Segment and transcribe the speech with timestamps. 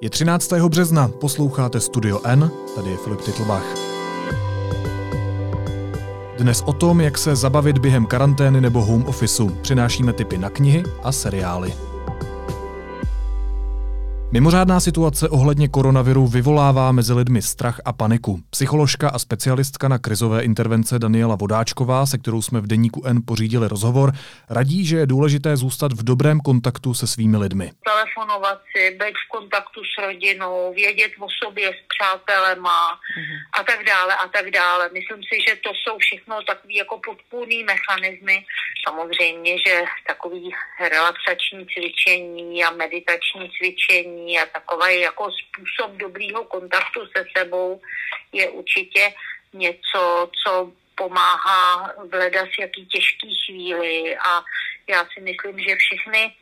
[0.00, 0.52] Je 13.
[0.52, 3.64] března, posloucháte Studio N, tady je Filip Titlbach.
[6.38, 9.48] Dnes o tom, jak se zabavit během karantény nebo home officeu.
[9.48, 11.85] Přinášíme tipy na knihy a seriály.
[14.32, 18.40] Mimořádná situace ohledně koronaviru vyvolává mezi lidmi strach a paniku.
[18.50, 23.68] Psycholožka a specialistka na krizové intervence Daniela Vodáčková, se kterou jsme v deníku N pořídili
[23.68, 24.12] rozhovor,
[24.50, 27.70] radí, že je důležité zůstat v dobrém kontaktu se svými lidmi.
[27.92, 33.38] Telefonovat si, být v kontaktu s rodinou, vědět o sobě s přátelema mm-hmm.
[33.60, 34.90] a tak dále a tak dále.
[34.92, 38.36] Myslím si, že to jsou všechno takové jako podpůrné mechanismy.
[38.88, 39.74] Samozřejmě, že
[40.06, 40.50] takový
[40.92, 47.80] relaxační cvičení a meditační cvičení a takový jako způsob dobrýho kontaktu se sebou
[48.32, 49.12] je určitě
[49.52, 54.42] něco, co pomáhá v ledas jaký těžký chvíli a
[54.88, 56.34] já si myslím, že všechny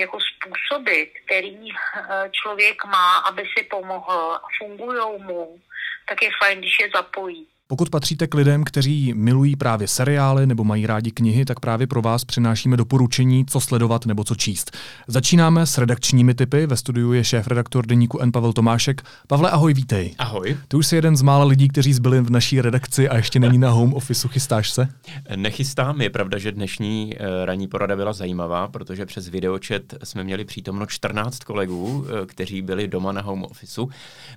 [0.00, 5.60] jako způsoby, který eh, člověk má, aby si pomohl a fungují mu,
[6.08, 7.48] tak je fajn, když je zapojí.
[7.66, 12.02] Pokud patříte k lidem, kteří milují právě seriály nebo mají rádi knihy, tak právě pro
[12.02, 14.76] vás přinášíme doporučení, co sledovat nebo co číst.
[15.06, 16.66] Začínáme s redakčními typy.
[16.66, 18.32] Ve studiu je šéf-redaktor deníku N.
[18.32, 19.02] Pavel Tomášek.
[19.28, 20.14] Pavle, ahoj, vítej.
[20.18, 20.56] Ahoj.
[20.68, 23.58] Ty už jsi jeden z mála lidí, kteří zbyli v naší redakci a ještě není
[23.58, 24.28] na home officeu.
[24.28, 24.88] Chystáš se?
[25.36, 26.00] Nechystám.
[26.00, 30.86] Je pravda, že dnešní uh, ranní porada byla zajímavá, protože přes videočet jsme měli přítomno
[30.86, 33.90] 14 kolegů, uh, kteří byli doma na home officeu.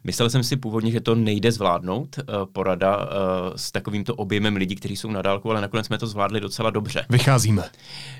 [0.03, 2.15] Myslel jsem si původně, že to nejde zvládnout.
[2.17, 3.07] Uh, porada
[3.55, 7.05] s takovýmto objemem lidí, kteří jsou na dálku, ale nakonec jsme to zvládli docela dobře.
[7.09, 7.63] Vycházíme.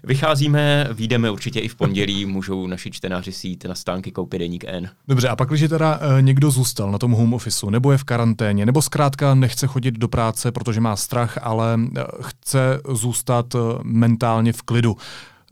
[0.03, 4.63] Vycházíme, výjdeme určitě i v pondělí, můžou naši čtenáři si jít na stánky koupit deník
[4.67, 4.89] N.
[5.07, 8.03] Dobře, a pak, když teda e, někdo zůstal na tom home officeu, nebo je v
[8.03, 14.53] karanténě, nebo zkrátka nechce chodit do práce, protože má strach, ale e, chce zůstat mentálně
[14.53, 14.97] v klidu.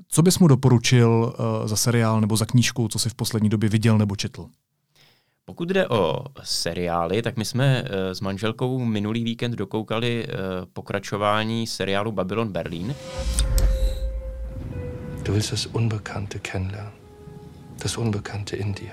[0.08, 1.34] Co bys mu doporučil
[1.66, 4.46] za seriál nebo za knížku, co si v poslední době viděl nebo četl?
[5.46, 10.28] Pokud jde o seriály, tak my jsme s manželkou minulý víkend dokoukali
[10.74, 12.96] pokračování seriálu Babylon Berlin.
[15.24, 16.92] Du willst das Unbekannte kennenlernen.
[17.84, 18.92] Das Unbekannte in dir.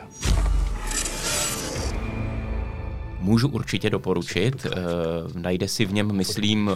[3.18, 4.66] Můžu určitě doporučit.
[5.34, 6.70] Najde si v něm, myslím,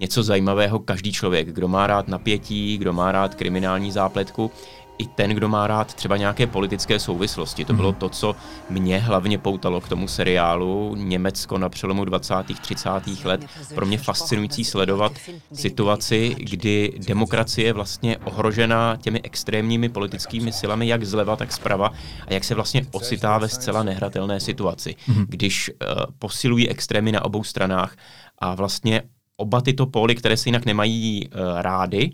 [0.00, 4.50] něco zajímavého každý člověk, kdo má rád napětí, kdo má rád kriminální zápletku
[4.98, 7.64] i ten, kdo má rád třeba nějaké politické souvislosti.
[7.64, 7.98] To bylo mhm.
[7.98, 8.36] to, co
[8.70, 12.34] mě hlavně poutalo k tomu seriálu Německo na přelomu 20.
[12.60, 12.88] 30.
[13.24, 13.46] let.
[13.74, 15.12] Pro mě fascinující sledovat
[15.52, 21.92] situaci, kdy demokracie je vlastně ohrožena těmi extrémními politickými silami, jak zleva, tak zprava,
[22.26, 25.26] a jak se vlastně ocitá ve zcela nehratelné situaci, mhm.
[25.28, 27.96] když uh, posilují extrémy na obou stranách
[28.38, 29.02] a vlastně
[29.36, 32.10] oba tyto póly, které se jinak nemají uh, rády,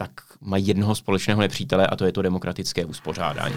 [0.00, 0.10] tak
[0.40, 3.54] mají jednoho společného nepřítele a to je to demokratické uspořádání.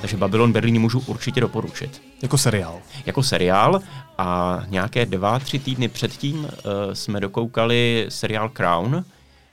[0.00, 2.02] Takže Babylon Berlín můžu určitě doporučit.
[2.22, 2.80] Jako seriál.
[3.06, 3.80] Jako seriál
[4.18, 6.48] a nějaké dva, tři týdny předtím uh,
[6.92, 9.04] jsme dokoukali seriál Crown,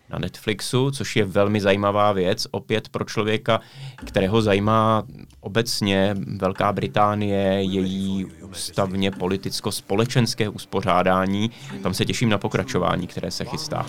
[0.10, 3.62] na Netflixu, což je velmi zajímavá věc, opět pro člověka,
[4.06, 5.04] kterého zajímá
[5.40, 11.52] obecně Velká Británie, její ústavně politicko-společenské uspořádání.
[11.84, 13.86] Tam se těším na pokračování, které se chystá.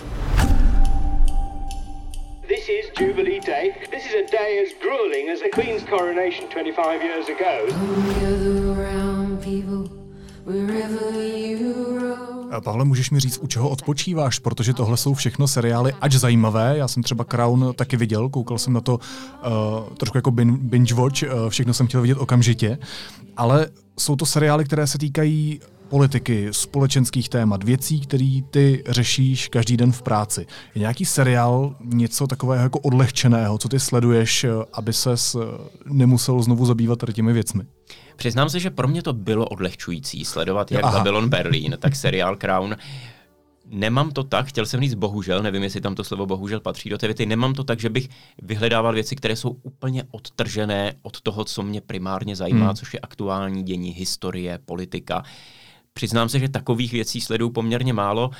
[2.47, 3.73] This is Jubilee Day.
[3.91, 7.69] This is a day as grueling as the Queen's coronation 25 years ago.
[12.63, 16.77] Pavle, můžeš mi říct, u čeho odpočíváš, protože tohle jsou všechno seriály, ač zajímavé.
[16.77, 21.23] Já jsem třeba Crown taky viděl, koukal jsem na to uh, trošku jako binge watch,
[21.23, 22.77] uh, všechno jsem chtěl vidět okamžitě,
[23.37, 23.67] ale
[23.99, 29.91] jsou to seriály, které se týkají politiky, společenských témat, věcí, které ty řešíš každý den
[29.91, 30.45] v práci.
[30.75, 35.35] Je nějaký seriál, něco takového jako odlehčeného, co ty sleduješ, eh, aby ses
[35.85, 37.63] nemusel znovu zabývat těmi věcmi?
[38.19, 40.97] Přiznám se, že pro mě to bylo odlehčující sledovat jak Aha.
[40.97, 42.75] Babylon Berlin, tak seriál Crown.
[43.65, 46.97] Nemám to tak, chtěl jsem říct bohužel, nevím, jestli tam to slovo bohužel patří do
[46.97, 48.09] té věty, nemám to tak, že bych
[48.41, 52.75] vyhledával věci, které jsou úplně odtržené od toho, co mě primárně zajímá, hmm.
[52.75, 55.23] což je aktuální dění, historie, politika.
[55.93, 58.27] Přiznám se, že takových věcí sleduju poměrně málo.
[58.27, 58.35] Uh,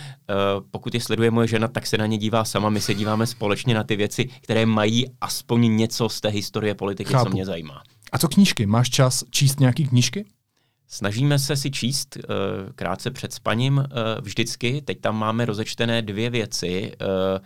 [0.71, 2.69] pokud je sleduje moje žena, tak se na ně dívá sama.
[2.69, 7.13] My se díváme společně na ty věci, které mají aspoň něco z té historie politiky,
[7.13, 7.25] Chápu.
[7.25, 7.83] co mě zajímá.
[8.11, 8.65] A co knížky?
[8.65, 10.25] Máš čas číst nějaký knížky?
[10.88, 12.23] Snažíme se si číst uh,
[12.75, 13.83] krátce před spaním uh,
[14.21, 14.81] vždycky.
[14.81, 16.91] Teď tam máme rozečtené dvě věci.
[17.01, 17.45] Uh,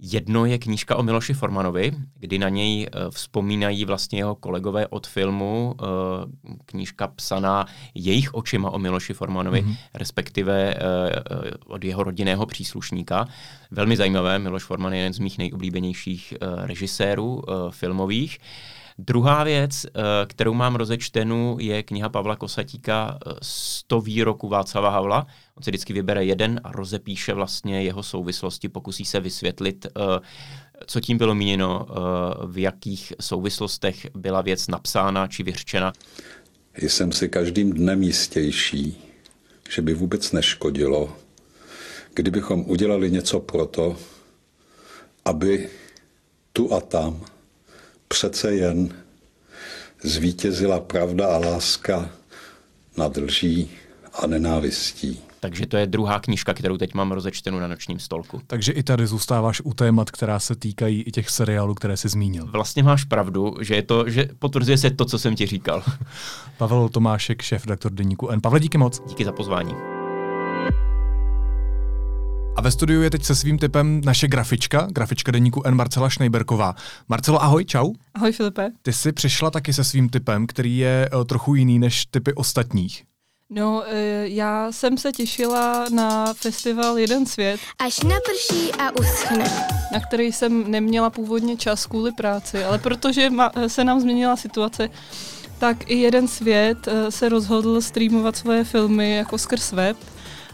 [0.00, 5.06] Jedno je knížka o Miloši Formanovi, kdy na něj eh, vzpomínají vlastně jeho kolegové od
[5.06, 5.86] filmu, eh,
[6.66, 9.76] knížka psaná jejich očima o Miloši Formanovi, mm-hmm.
[9.94, 10.80] respektive eh,
[11.66, 13.26] od jeho rodinného příslušníka.
[13.70, 18.38] Velmi zajímavé, Miloš Forman je jeden z mých nejoblíbenějších režisérů filmových.
[19.00, 19.86] Druhá věc,
[20.26, 25.26] kterou mám rozečtenou, je kniha Pavla Kosatíka 100 výroků Václava Havla.
[25.54, 30.20] On si vždycky vybere jeden a rozepíše vlastně jeho souvislosti, pokusí se vysvětlit, eh,
[30.86, 31.94] co tím bylo míněno, eh,
[32.46, 35.92] v jakých souvislostech byla věc napsána či vyřčena.
[36.76, 38.96] Jsem si každým dnem jistější,
[39.70, 41.16] že by vůbec neškodilo,
[42.14, 43.96] kdybychom udělali něco pro to,
[45.24, 45.68] aby
[46.52, 47.24] tu a tam
[48.08, 48.94] přece jen
[50.02, 52.10] zvítězila pravda a láska
[52.96, 53.70] nad lží
[54.22, 55.20] a nenávistí.
[55.40, 58.40] Takže to je druhá knížka, kterou teď mám rozečtenou na nočním stolku.
[58.46, 62.46] Takže i tady zůstáváš u témat, která se týkají i těch seriálů, které jsi zmínil.
[62.46, 65.82] Vlastně máš pravdu, že je to, že potvrzuje se to, co jsem ti říkal.
[66.58, 68.40] Pavel Tomášek, šéf doktor Deníku N.
[68.40, 69.02] Pavle, díky moc.
[69.08, 69.97] Díky za pozvání.
[72.58, 75.74] A ve studiu je teď se svým typem naše grafička, grafička deníku N.
[75.74, 76.74] Marcela Šnejberková.
[77.08, 77.92] Marcelo, ahoj, čau.
[78.14, 78.70] Ahoj, Filipe.
[78.82, 83.04] Ty jsi přišla taky se svým typem, který je uh, trochu jiný než typy ostatních.
[83.50, 87.60] No, e, já jsem se těšila na festival Jeden svět.
[87.78, 89.50] Až naprší a uschne.
[89.92, 93.30] Na který jsem neměla původně čas kvůli práci, ale protože
[93.66, 94.88] se nám změnila situace,
[95.58, 99.96] tak i Jeden svět se rozhodl streamovat svoje filmy jako skrz web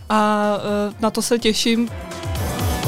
[0.09, 1.89] a e, na to se těším.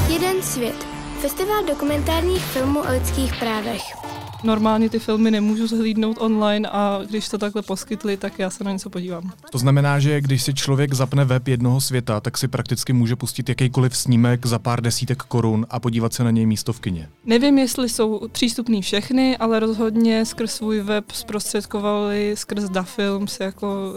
[0.09, 0.87] Jeden svět.
[1.21, 4.07] Festival dokumentárních filmů o lidských právech
[4.47, 8.73] normálně ty filmy nemůžu zhlídnout online a když to takhle poskytli, tak já se na
[8.73, 9.33] něco podívám.
[9.53, 13.49] To znamená, že když si člověk zapne web jednoho světa, tak si prakticky může pustit
[13.49, 17.09] jakýkoliv snímek za pár desítek korun a podívat se na něj místo v kině.
[17.25, 23.93] Nevím, jestli jsou přístupný všechny, ale rozhodně skrz svůj web zprostředkovali skrz DaFilms jako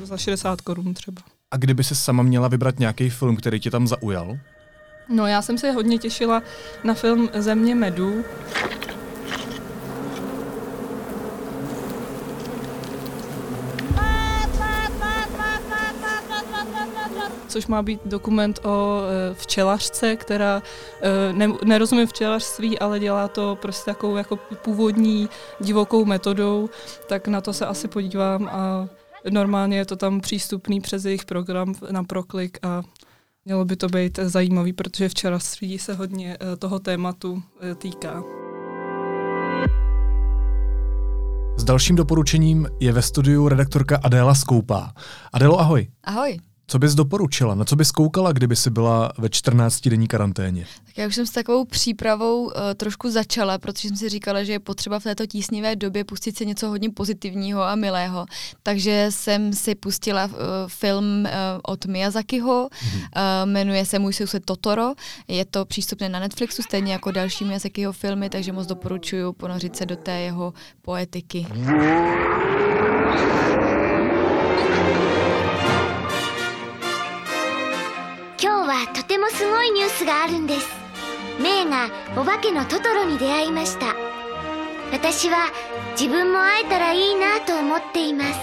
[0.00, 1.22] uh, za 60 korun třeba.
[1.56, 4.38] A kdyby se sama měla vybrat nějaký film, který tě tam zaujal?
[5.08, 6.42] No, já jsem se hodně těšila
[6.84, 8.24] na film Země medu.
[17.48, 20.62] což má být dokument o e, včelařce, která
[21.02, 25.28] e, ne, nerozumí včelařství, ale dělá to prostě takovou jako původní
[25.60, 26.70] divokou metodou,
[27.06, 28.88] tak na to se asi podívám a
[29.30, 32.82] normálně je to tam přístupný přes jejich program na Proklik a
[33.44, 37.42] mělo by to být zajímavý, protože včelařství se hodně e, toho tématu
[37.78, 38.22] týká.
[41.56, 44.92] S dalším doporučením je ve studiu redaktorka Adéla Skoupá.
[45.32, 45.88] Adélo, ahoj.
[46.04, 46.38] Ahoj.
[46.68, 47.54] Co bys doporučila?
[47.54, 50.66] Na co bys koukala, kdyby si byla ve 14-denní karanténě?
[50.84, 54.52] Tak já už jsem s takovou přípravou uh, trošku začala, protože jsem si říkala, že
[54.52, 58.26] je potřeba v této tísnivé době pustit si něco hodně pozitivního a milého.
[58.62, 60.32] Takže jsem si pustila uh,
[60.66, 61.30] film uh,
[61.62, 62.96] od Miyazakiho, mm-hmm.
[62.96, 64.92] uh, jmenuje se Můj soused Totoro.
[65.28, 69.86] Je to přístupné na Netflixu, stejně jako další Miyazakiho filmy, takže moc doporučuji ponořit se
[69.86, 70.52] do té jeho
[70.82, 71.46] poetiky.
[73.56, 73.65] 今
[78.76, 80.68] はとてもすごいニュースがあるんです。
[81.40, 83.94] メイがお化けのトトロに出会いました。
[84.92, 85.50] 私は
[85.98, 88.38] 自分も会えたらいいなと思っています。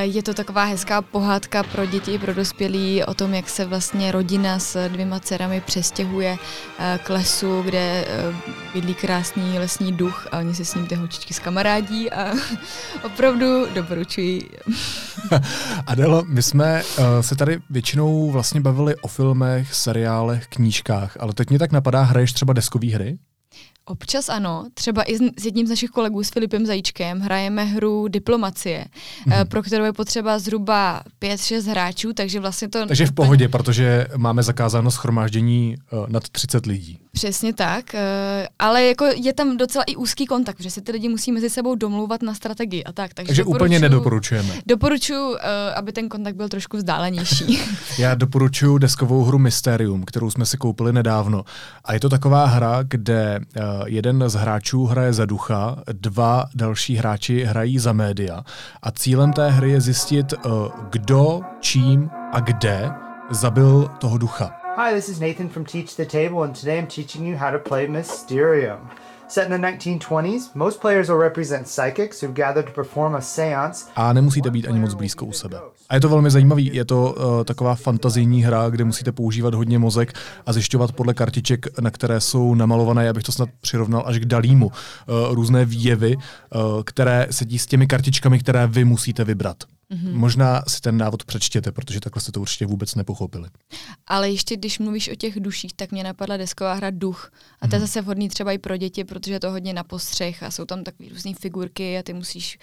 [0.00, 4.12] Je to taková hezká pohádka pro děti i pro dospělí o tom, jak se vlastně
[4.12, 6.38] rodina s dvěma dcerami přestěhuje
[6.78, 8.34] eh, k lesu, kde eh,
[8.74, 12.32] bydlí krásný lesní duch a oni se s ním ty holčičky kamarádí a
[13.04, 14.50] opravdu doporučuji.
[15.86, 16.82] Adelo, my jsme
[17.20, 22.32] se tady většinou vlastně bavili o filmech, seriálech, knížkách, ale teď mě tak napadá, hraješ
[22.32, 23.18] třeba deskové hry?
[23.90, 28.84] Občas ano, třeba i s jedním z našich kolegů, s Filipem Zajíčkem, hrajeme hru Diplomacie,
[29.26, 29.44] mm-hmm.
[29.44, 32.86] pro kterou je potřeba zhruba 5-6 hráčů, takže vlastně to...
[32.86, 36.98] Takže v pohodě, protože máme zakázáno schromáždění uh, nad 30 lidí.
[37.12, 38.00] Přesně tak, uh,
[38.58, 41.74] ale jako je tam docela i úzký kontakt, protože si ty lidi musí mezi sebou
[41.74, 43.14] domlouvat na strategii a tak.
[43.14, 44.54] Takže, takže úplně nedoporučujeme.
[44.66, 45.36] Doporučuji,
[45.74, 47.58] aby ten kontakt byl trošku vzdálenější.
[47.98, 51.44] Já doporučuji deskovou hru Mysterium, kterou jsme si koupili nedávno.
[51.84, 53.40] A je to taková hra, kde
[53.86, 58.44] jeden z hráčů hraje za ducha, dva další hráči hrají za média.
[58.82, 60.50] A cílem té hry je zjistit, uh,
[60.90, 62.90] kdo, čím a kde
[63.30, 64.60] zabil toho ducha.
[64.76, 67.58] Hi, this is Nathan from Teach the Table, and today I'm teaching you how to
[67.68, 68.78] play Mysterium.
[69.30, 73.86] Set in the 1920s, most players will represent psychics who've gathered to perform a seance.
[73.96, 75.60] A nemusíte být ani moc blízko u sebe.
[75.88, 79.78] A je to velmi zajímavý, je to uh, taková fantazijní hra, kde musíte používat hodně
[79.78, 80.12] mozek
[80.46, 84.24] a zjišťovat podle kartiček, na které jsou namalované, já bych to snad přirovnal až k
[84.24, 84.74] Dalímu, uh,
[85.34, 89.56] různé výjevy, uh, které sedí s těmi kartičkami, které vy musíte vybrat.
[89.90, 90.12] Mm-hmm.
[90.12, 93.48] Možná si ten návod přečtěte, protože takhle jste to určitě vůbec nepochopili.
[94.06, 97.32] Ale ještě když mluvíš o těch duších, tak mě napadla desková hra Duch.
[97.60, 97.82] A to je mm-hmm.
[97.82, 100.84] zase vhodný třeba i pro děti, protože je to hodně na postřeh a jsou tam
[100.84, 102.58] takové různé figurky a ty musíš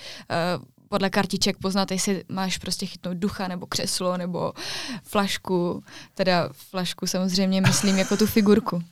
[0.57, 4.53] uh, podle kartiček poznat, jestli máš prostě chytnout ducha nebo křeslo nebo
[5.03, 5.83] flašku.
[6.13, 8.83] Teda flašku samozřejmě myslím jako tu figurku.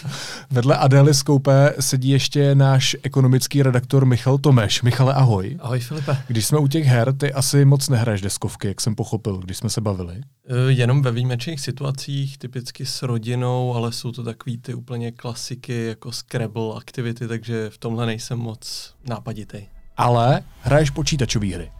[0.50, 4.82] Vedle Adély Skoupé sedí ještě náš ekonomický redaktor Michal Tomeš.
[4.82, 5.58] Michale, ahoj.
[5.60, 6.16] Ahoj Filipe.
[6.28, 9.70] Když jsme u těch her, ty asi moc nehraješ deskovky, jak jsem pochopil, když jsme
[9.70, 10.14] se bavili.
[10.14, 10.22] Uh,
[10.68, 16.12] jenom ve výjimečných situacích, typicky s rodinou, ale jsou to takový ty úplně klasiky jako
[16.12, 19.58] Scrabble aktivity, takže v tomhle nejsem moc nápaditý
[19.96, 21.70] ale hraješ počítačové hry.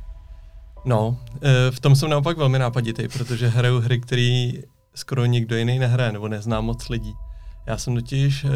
[0.84, 4.50] No, e, v tom jsem naopak velmi nápaditý, protože hraju hry, které
[4.94, 7.14] skoro nikdo jiný nehraje, nebo nezná moc lidí.
[7.66, 8.48] Já jsem totiž e,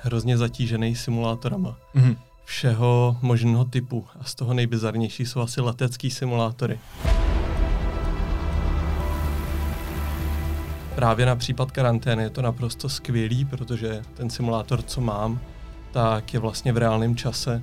[0.00, 1.76] hrozně zatížený simulátorama.
[1.94, 2.16] Mm-hmm.
[2.44, 4.06] Všeho možného typu.
[4.20, 6.78] A z toho nejbizarnější jsou asi letecký simulátory.
[10.94, 15.40] Právě na případ karantény je to naprosto skvělý, protože ten simulátor, co mám,
[15.90, 17.62] tak je vlastně v reálném čase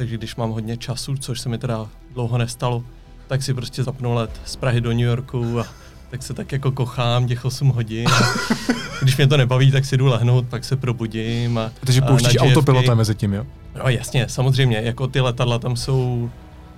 [0.00, 2.84] takže když mám hodně času, což se mi teda dlouho nestalo,
[3.26, 5.66] tak si prostě zapnu let z Prahy do New Yorku a
[6.10, 8.08] tak se tak jako kochám těch 8 hodin.
[8.08, 11.58] A když mě to nebaví, tak si jdu lehnout, pak se probudím.
[11.58, 13.46] A, Takže pouštíš autopilota mezi tím, jo?
[13.76, 16.30] No jasně, samozřejmě, jako ty letadla tam jsou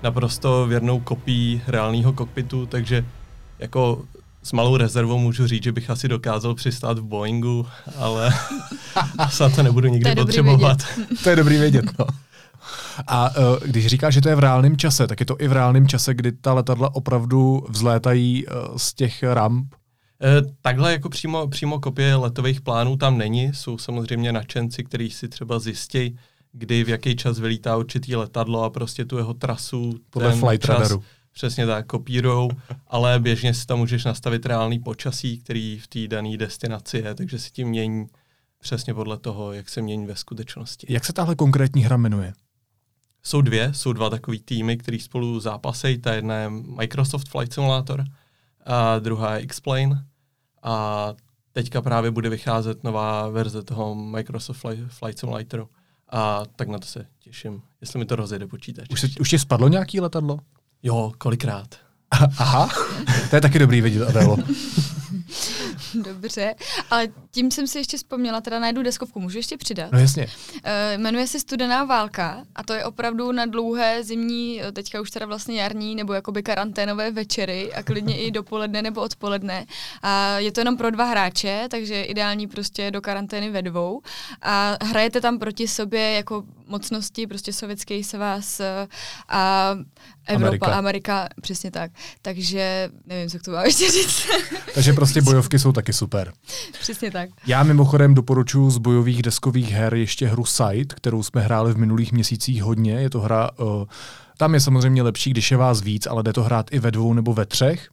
[0.02, 3.04] naprosto věrnou kopií reálného kokpitu, takže
[3.58, 4.02] jako
[4.42, 8.30] s malou rezervou můžu říct, že bych asi dokázal přistát v Boeingu, ale
[9.30, 10.78] snad to nebudu nikdy to potřebovat.
[11.24, 12.06] to je dobrý vědět, no.
[13.06, 15.52] A uh, když říkáš, že to je v reálném čase, tak je to i v
[15.52, 19.74] reálném čase, kdy ta letadla opravdu vzlétají uh, z těch ramp?
[20.22, 23.54] E, takhle jako přímo, přímo kopie letových plánů tam není.
[23.54, 26.18] Jsou samozřejmě nadšenci, kteří si třeba zjistí,
[26.52, 30.66] kdy v jaký čas vylítá určitý letadlo a prostě tu jeho trasu, Podle ten flight
[30.66, 31.02] čas, radaru.
[31.32, 32.50] Přesně tak, kopírou,
[32.88, 37.38] ale běžně si tam můžeš nastavit reálný počasí, který v té dané destinaci je, takže
[37.38, 38.06] si tím mění
[38.60, 40.86] přesně podle toho, jak se mění ve skutečnosti.
[40.90, 42.32] Jak se tahle konkrétní hra jmenuje?
[43.22, 45.98] Jsou dvě, jsou dva takový týmy, který spolu zápasejí.
[45.98, 48.04] Ta jedna je Microsoft Flight Simulator
[48.66, 50.04] a druhá je Explain.
[50.62, 51.14] A
[51.52, 55.68] teďka právě bude vycházet nová verze toho Microsoft Flight Simulatoru.
[56.08, 58.86] A tak na to se těším, jestli mi to rozjede počítač.
[58.90, 60.38] Už, se, už ti spadlo nějaký letadlo?
[60.82, 61.74] Jo, kolikrát.
[62.38, 62.68] Aha,
[63.30, 64.36] to je taky dobrý vidět, Adelo.
[66.02, 66.54] Dobře,
[66.90, 69.92] ale tím jsem si ještě vzpomněla, teda najdu deskovku, můžu ještě přidat?
[69.92, 70.26] No jasně.
[70.26, 75.26] Uh, jmenuje se Studená válka a to je opravdu na dlouhé zimní, teďka už teda
[75.26, 79.66] vlastně jarní nebo jakoby karanténové večery a klidně i dopoledne nebo odpoledne.
[80.02, 84.02] A je to jenom pro dva hráče, takže ideální prostě do karantény ve dvou.
[84.42, 88.60] A hrajete tam proti sobě jako mocnosti, prostě sovětský svaz
[89.28, 89.74] a
[90.26, 90.66] Evropa, Amerika.
[90.66, 91.90] Amerika, přesně tak.
[92.22, 94.26] Takže nevím, co k tomu mám ještě říct.
[94.74, 96.32] Takže prostě bojovky jsou taky super.
[96.80, 97.30] Přesně tak.
[97.46, 102.12] Já mimochodem doporučuji z bojových deskových her ještě hru Sight, kterou jsme hráli v minulých
[102.12, 102.92] měsících hodně.
[102.92, 103.84] Je to hra, uh,
[104.36, 107.14] tam je samozřejmě lepší, když je vás víc, ale jde to hrát i ve dvou
[107.14, 107.88] nebo ve třech.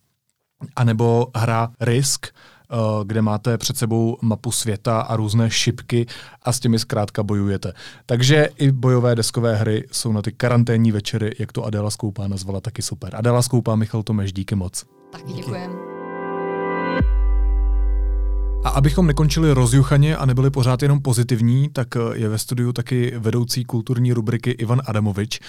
[0.75, 2.58] A nebo hra Risk, Eh,
[3.03, 6.05] kde máte před sebou mapu světa a různé šipky
[6.43, 7.73] a s těmi zkrátka bojujete.
[8.05, 12.61] Takže i bojové deskové hry jsou na ty karanténní večery, jak to Adela Skoupá nazvala,
[12.61, 13.15] taky super.
[13.15, 14.85] Adela Skoupá, Michal Tomeš, díky moc.
[15.11, 15.71] Taky děkujem.
[18.63, 23.13] A abychom nekončili rozjuchaně a nebyli pořád jenom pozitivní, tak eh, je ve studiu taky
[23.17, 25.39] vedoucí kulturní rubriky Ivan Adamovič.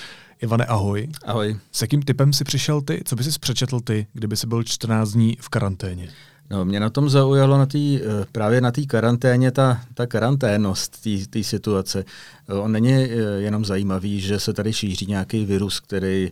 [0.43, 1.09] Ivane, ahoj.
[1.25, 1.57] Ahoj.
[1.73, 3.03] S jakým typem si přišel ty?
[3.05, 6.09] Co by si přečetl ty, kdyby si byl 14 dní v karanténě?
[6.51, 11.07] No, mě na tom zaujalo na tý, eh, právě na té karanténě ta, ta karanténnost
[11.31, 12.05] té situace.
[12.49, 16.31] Eh, on není eh, jenom zajímavý, že se tady šíří nějaký virus, který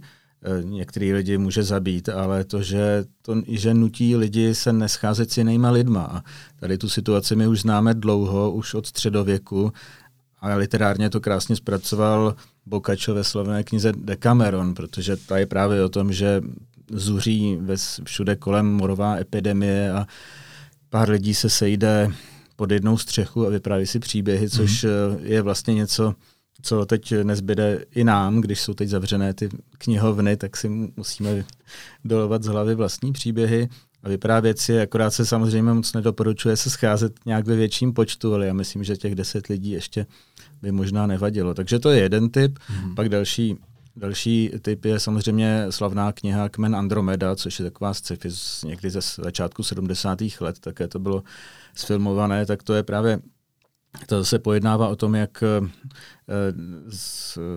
[0.63, 5.71] některý lidi může zabít, ale to, že, to, že nutí lidi se nescházet s jinýma
[5.71, 6.03] lidma.
[6.03, 6.23] A
[6.61, 9.73] tady tu situaci my už známe dlouho, už od středověku,
[10.41, 12.35] a literárně to krásně zpracoval
[12.67, 16.43] Boccaccio ve slavné knize Decameron, protože ta je právě o tom, že
[16.91, 20.07] zuří ves, všude kolem morová epidemie a
[20.91, 22.11] pár lidí se sejde
[22.57, 24.91] pod jednou střechu a vypráví si příběhy, což mm.
[25.23, 26.15] je vlastně něco,
[26.63, 31.45] co teď nezbyde i nám, když jsou teď zavřené ty knihovny, tak si musíme
[32.05, 33.69] dolovat z hlavy vlastní příběhy.
[34.03, 38.47] a vyprávět si, akorát se samozřejmě moc nedoporučuje se scházet nějak ve větším počtu, ale
[38.47, 40.07] já myslím, že těch deset lidí ještě
[40.63, 41.55] by možná nevadilo.
[41.55, 42.59] Takže to je jeden typ.
[42.71, 42.95] Mm.
[42.95, 43.57] Pak další,
[43.99, 49.01] další typ je samozřejmě slavná kniha Kmen Andromeda, což je taková sci-fi z někdy ze
[49.01, 50.19] začátku 70.
[50.41, 51.23] let, také to bylo
[51.75, 53.21] sfilmované, tak to je právě
[54.07, 55.69] to se pojednává o tom, jak eh,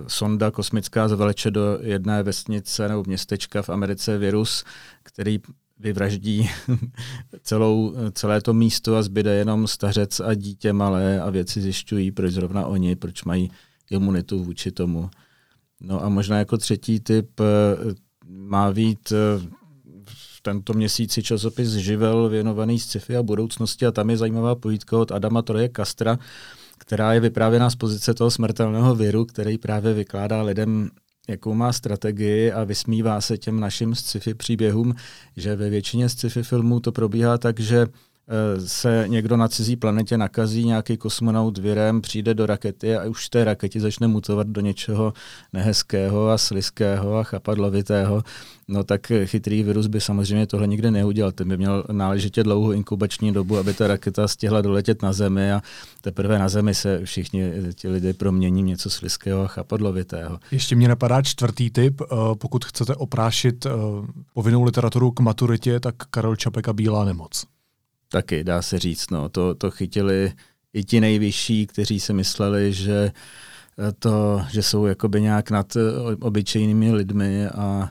[0.06, 4.64] sonda kosmická zavleče do jedné vesnice nebo městečka v Americe virus,
[5.02, 5.40] který
[5.78, 6.50] vyvraždí
[7.42, 12.32] celou, celé to místo a zbyde jenom stařec a dítě malé a věci zjišťují, proč
[12.32, 13.50] zrovna oni, proč mají
[13.90, 15.10] imunitu vůči tomu.
[15.82, 17.44] No a možná jako třetí typ eh,
[18.26, 19.46] má být eh,
[20.04, 25.12] v tento měsíci časopis Živel věnovaný sci-fi a budoucnosti a tam je zajímavá pojídka od
[25.12, 26.18] Adama Troje Kastra,
[26.78, 30.90] která je vyprávěná z pozice toho smrtelného viru, který právě vykládá lidem
[31.28, 34.94] jakou má strategii a vysmívá se těm našim sci-fi příběhům,
[35.36, 37.86] že ve většině sci-fi filmů to probíhá tak, že
[38.66, 43.30] se někdo na cizí planetě nakazí, nějaký kosmonaut virem, přijde do rakety a už v
[43.30, 45.12] té raketě začne mutovat do něčeho
[45.52, 48.22] nehezkého a sliského a chapadlovitého,
[48.68, 51.32] no tak chytrý virus by samozřejmě tohle nikdy neudělal.
[51.32, 55.62] Ten by měl náležitě dlouhou inkubační dobu, aby ta raketa stihla doletět na Zemi a
[56.00, 60.38] teprve na Zemi se všichni ti lidé promění něco sliského a chapadlovitého.
[60.50, 62.00] Ještě mě napadá čtvrtý typ.
[62.00, 63.70] Eh, pokud chcete oprášit eh,
[64.34, 67.44] povinnou literaturu k maturitě, tak Karel Čapek a Bílá nemoc.
[68.12, 69.10] Taky, dá se říct.
[69.10, 69.28] No.
[69.28, 70.32] To, to chytili
[70.72, 73.12] i ti nejvyšší, kteří si mysleli, že
[73.98, 75.76] to, že jsou jakoby nějak nad
[76.20, 77.88] obyčejnými lidmi a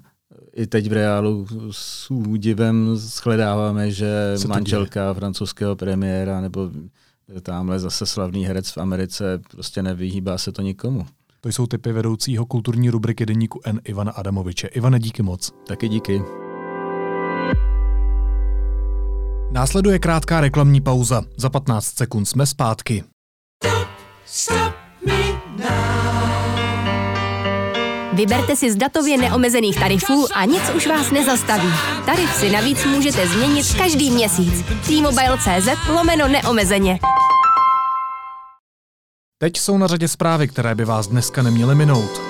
[0.56, 6.72] i teď v reálu s údivem shledáváme, že manželka francouzského premiéra nebo
[7.42, 11.06] tamhle zase slavný herec v Americe prostě nevyhýbá se to nikomu.
[11.42, 14.68] To jsou typy vedoucího kulturní rubriky deníku N Ivana Adamoviče.
[14.68, 15.52] Ivane, díky moc.
[15.68, 16.22] Taky díky.
[19.52, 21.22] Následuje krátká reklamní pauza.
[21.38, 23.04] Za 15 sekund jsme zpátky.
[28.14, 31.68] Vyberte si z datově neomezených tarifů a nic už vás nezastaví.
[32.06, 34.66] Tarif si navíc můžete změnit každý měsíc.
[34.88, 37.00] T-Mobile.cz lomeno neomezeně.
[39.38, 42.22] Teď jsou na řadě zprávy, které by vás dneska neměly minout.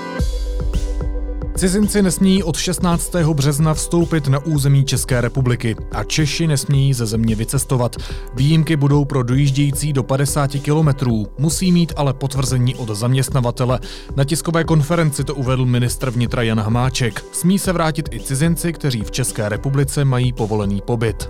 [1.62, 3.16] Cizinci nesmí od 16.
[3.16, 7.96] března vstoupit na území České republiky a Češi nesmějí ze země vycestovat.
[8.36, 13.80] Výjimky budou pro dojíždějící do 50 kilometrů, musí mít ale potvrzení od zaměstnavatele.
[14.16, 17.26] Na tiskové konferenci to uvedl ministr vnitra Jan Hamáček.
[17.32, 21.30] Smí se vrátit i cizinci, kteří v České republice mají povolený pobyt.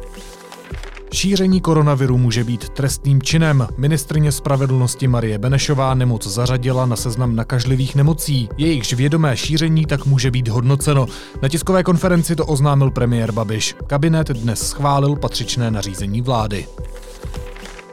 [1.13, 3.67] Šíření koronaviru může být trestným činem.
[3.77, 8.49] Ministrně spravedlnosti Marie Benešová nemoc zařadila na seznam nakažlivých nemocí.
[8.57, 11.05] Jejichž vědomé šíření tak může být hodnoceno.
[11.41, 13.75] Na tiskové konferenci to oznámil premiér Babiš.
[13.87, 16.67] Kabinet dnes schválil patřičné nařízení vlády.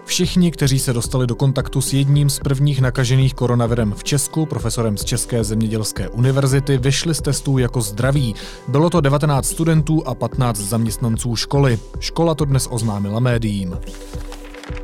[0.09, 4.97] Všichni, kteří se dostali do kontaktu s jedním z prvních nakažených koronavirem v Česku, profesorem
[4.97, 8.35] z České zemědělské univerzity, vyšli z testů jako zdraví.
[8.69, 11.79] Bylo to 19 studentů a 15 zaměstnanců školy.
[12.01, 13.79] Škola to dnes oznámila médiím.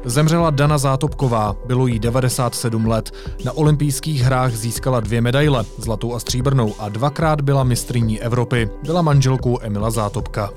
[0.05, 3.13] Zemřela Dana Zátopková, bylo jí 97 let.
[3.45, 8.69] Na olympijských hrách získala dvě medaile, zlatou a stříbrnou, a dvakrát byla mistrní Evropy.
[8.83, 10.51] Byla manželkou Emila Zátopka.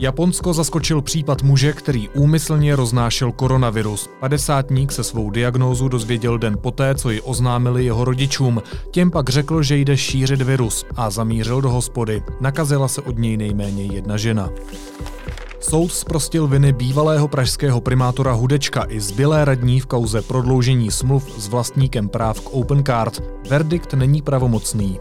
[0.00, 4.10] Japonsko zaskočil případ muže, který úmyslně roznášel koronavirus.
[4.20, 8.62] Padesátník se svou diagnózu dozvěděl den poté, co ji oznámili jeho rodičům.
[8.90, 12.22] Těm pak řekl, že jde šířit virus a zamířil do hospody.
[12.40, 14.50] Nakazila se od něj nejméně jedna žena.
[15.60, 21.48] Soud zprostil viny bývalého pražského primátora Hudečka i zbylé radní v kauze prodloužení smluv s
[21.48, 23.22] vlastníkem práv k Opencard.
[23.48, 25.00] Verdikt není pravomocný.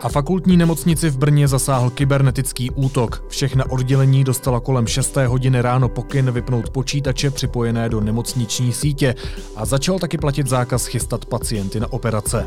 [0.00, 3.24] A fakultní nemocnici v Brně zasáhl kybernetický útok.
[3.28, 5.16] Všechna oddělení dostala kolem 6.
[5.16, 9.14] hodiny ráno pokyn vypnout počítače připojené do nemocniční sítě
[9.56, 12.46] a začal taky platit zákaz chystat pacienty na operace.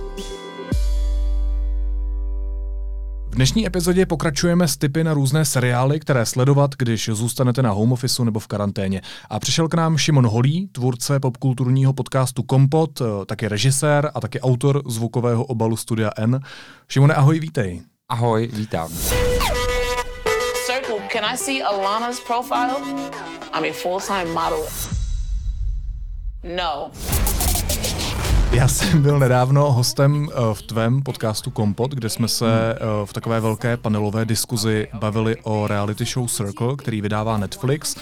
[3.32, 7.92] V dnešní epizodě pokračujeme s tipy na různé seriály, které sledovat, když zůstanete na home
[7.92, 9.02] office nebo v karanténě.
[9.30, 14.42] A přišel k nám Šimon Holý, tvůrce popkulturního podcastu Kompot, eh, taky režisér a taky
[14.42, 16.40] autor zvukového obalu Studia N.
[16.90, 17.82] Šimone, ahoj, vítej.
[18.10, 18.92] Ahoj, vítám.
[20.66, 22.76] Circle, can I see Alana's profile?
[23.54, 24.66] I'm a full-time model.
[26.44, 26.92] No.
[28.52, 33.14] Já jsem byl nedávno hostem eh, v tvém podcastu Kompot, kde jsme se eh, v
[33.14, 37.96] takové velké panelové diskuzi bavili o reality show Circle, který vydává Netflix.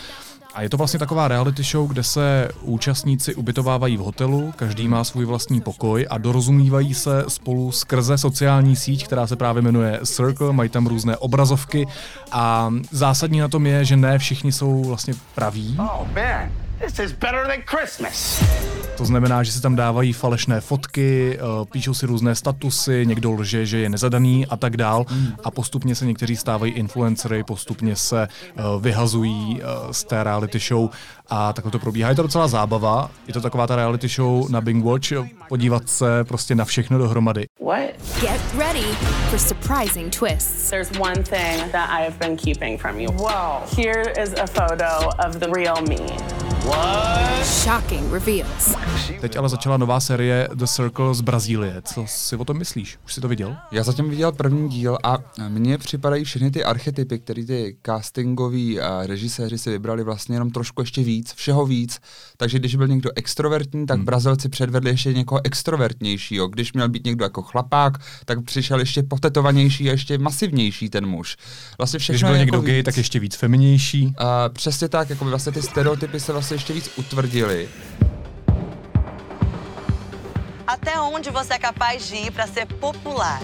[0.54, 5.04] A je to vlastně taková reality show, kde se účastníci ubytovávají v hotelu, každý má
[5.04, 10.54] svůj vlastní pokoj a dorozumívají se spolu skrze sociální síť, která se právě jmenuje Circle,
[10.54, 11.88] mají tam různé obrazovky
[12.32, 15.78] a zásadní na tom je, že ne všichni jsou vlastně praví.
[15.80, 16.08] Oh
[16.80, 18.44] this is better than Christmas.
[19.00, 23.66] To znamená, že si tam dávají falešné fotky, eh, píšou si různé statusy, někdo lže,
[23.66, 25.06] že je nezadaný a tak dál.
[25.44, 30.90] A postupně se někteří stávají influencery, postupně se eh, vyhazují eh, z té reality show
[31.30, 32.10] a takhle to probíhá.
[32.10, 35.12] Je to docela zábava, je to taková ta reality show na Bing Watch,
[35.50, 37.46] podívat se prostě na všechno dohromady.
[37.66, 37.90] What?
[38.22, 38.88] Get ready
[39.30, 40.70] for surprising twists.
[40.70, 43.12] There's one thing that I have been keeping from you.
[43.12, 43.64] Whoa.
[43.78, 46.59] Here is a photo of the real me.
[47.44, 48.76] Shocking reveals.
[49.22, 51.82] Teď ale začala nová série The Circle z Brazílie.
[51.86, 52.98] Co si o tom myslíš?
[53.06, 53.56] Už jsi to viděl?
[53.72, 55.18] Já zatím viděl první díl a
[55.48, 61.04] mně připadají všechny ty archetypy, které ty castingoví režiséři si vybrali vlastně jenom trošku ještě
[61.04, 62.00] víc, všeho víc.
[62.38, 64.06] Takže když byl někdo extrovertní, tak hmm.
[64.06, 66.48] Brazilci předvedli ještě někoho extrovertnějšího.
[66.48, 71.38] Když měl být někdo jako chlapák, tak přišel ještě potetovanější a ještě masivnější ten muž.
[71.78, 72.86] Vlastně všechno když byl někdo jako gay, víc.
[72.86, 74.06] tak ještě víc feminější.
[74.06, 74.14] Uh,
[74.54, 77.70] přesně tak, jako by vlastně ty stereotypy se vlastně ještě víc utvrdili.
[80.68, 83.42] Até onde você é capaz de ir para ser popular?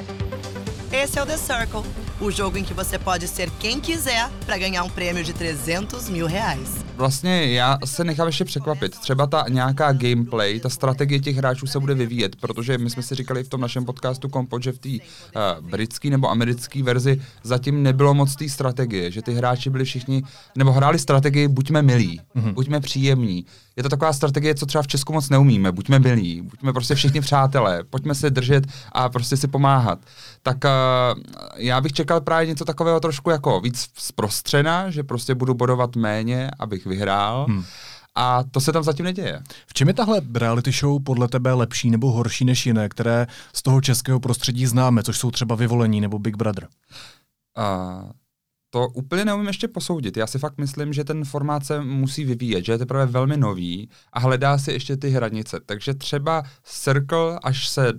[0.91, 1.83] Esse é o The Circle,
[2.21, 6.07] o jogo em que você pode ser quem quiser para ganhar um prêmio de 300
[6.07, 6.84] mil reais.
[6.95, 8.99] Vlastně já se nechám ještě překvapit.
[8.99, 13.15] Třeba ta nějaká gameplay, ta strategie těch hráčů se bude vyvíjet, protože my jsme si
[13.15, 17.83] říkali v tom našem podcastu Kompot, že v té uh, britské nebo americké verzi zatím
[17.83, 20.23] nebylo moc té strategie, že ty hráči byli všichni,
[20.57, 22.53] nebo hráli strategii buďme milí, mm-hmm.
[22.53, 23.45] buďme příjemní.
[23.75, 27.21] Je to taková strategie, co třeba v Česku moc neumíme, buďme milí, buďme prostě všichni
[27.21, 29.99] přátelé, pojďme se držet a prostě si pomáhat.
[30.43, 31.21] Tak uh,
[31.57, 36.51] já bych čekal právě něco takového trošku jako víc zprostřena, že prostě budu bodovat méně,
[36.59, 37.45] abych vyhrál.
[37.49, 37.63] Hmm.
[38.15, 39.41] A to se tam zatím neděje.
[39.67, 43.61] V čem je tahle reality show podle tebe lepší nebo horší než jiné, které z
[43.63, 46.67] toho českého prostředí známe, což jsou třeba Vyvolení nebo Big Brother?
[47.57, 48.11] Uh,
[48.69, 50.17] to úplně neumím ještě posoudit.
[50.17, 53.89] Já si fakt myslím, že ten formát se musí vyvíjet, že je teprve velmi nový
[54.13, 55.59] a hledá si ještě ty hranice.
[55.65, 57.93] Takže třeba Circle, až se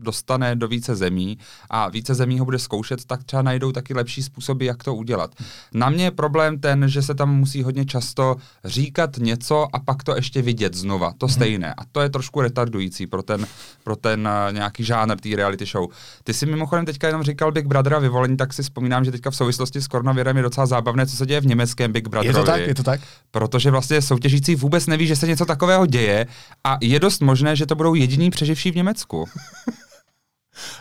[0.00, 1.38] dostane do více zemí
[1.70, 5.34] a více zemí ho bude zkoušet, tak třeba najdou taky lepší způsoby, jak to udělat.
[5.74, 10.02] Na mě je problém ten, že se tam musí hodně často říkat něco a pak
[10.02, 11.34] to ještě vidět znova, to mhm.
[11.34, 11.74] stejné.
[11.74, 13.46] A to je trošku retardující pro ten,
[13.84, 15.90] pro ten uh, nějaký žánr té reality show.
[16.24, 19.30] Ty si mimochodem teďka jenom říkal Big Brother a vyvolení, tak si vzpomínám, že teďka
[19.30, 22.40] v souvislosti s koronavirem je docela zábavné, co se děje v německém Big Brotherovi.
[22.40, 23.00] Je to tak, je to tak?
[23.30, 26.26] Protože vlastně soutěžící vůbec neví, že se něco takového děje
[26.64, 29.28] a je dost možné, že to budou jediní přeživší v Německu.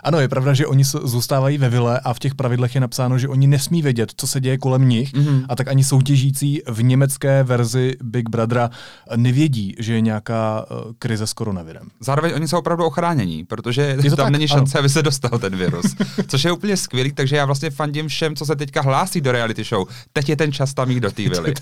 [0.03, 3.27] Ano, je pravda, že oni zůstávají ve vile a v těch pravidlech je napsáno, že
[3.27, 5.45] oni nesmí vědět, co se děje kolem nich mm-hmm.
[5.49, 8.69] a tak ani soutěžící v německé verzi Big Brothera
[9.15, 11.87] nevědí, že je nějaká uh, krize s koronavirem.
[11.99, 14.29] Zároveň oni jsou opravdu ochránění, protože tam tak?
[14.29, 14.79] není šance, ano.
[14.79, 15.85] aby se dostal ten virus,
[16.27, 19.63] což je úplně skvělý, takže já vlastně fandím všem, co se teďka hlásí do reality
[19.63, 19.87] show.
[20.13, 21.53] Teď je ten čas tam jít do té vily.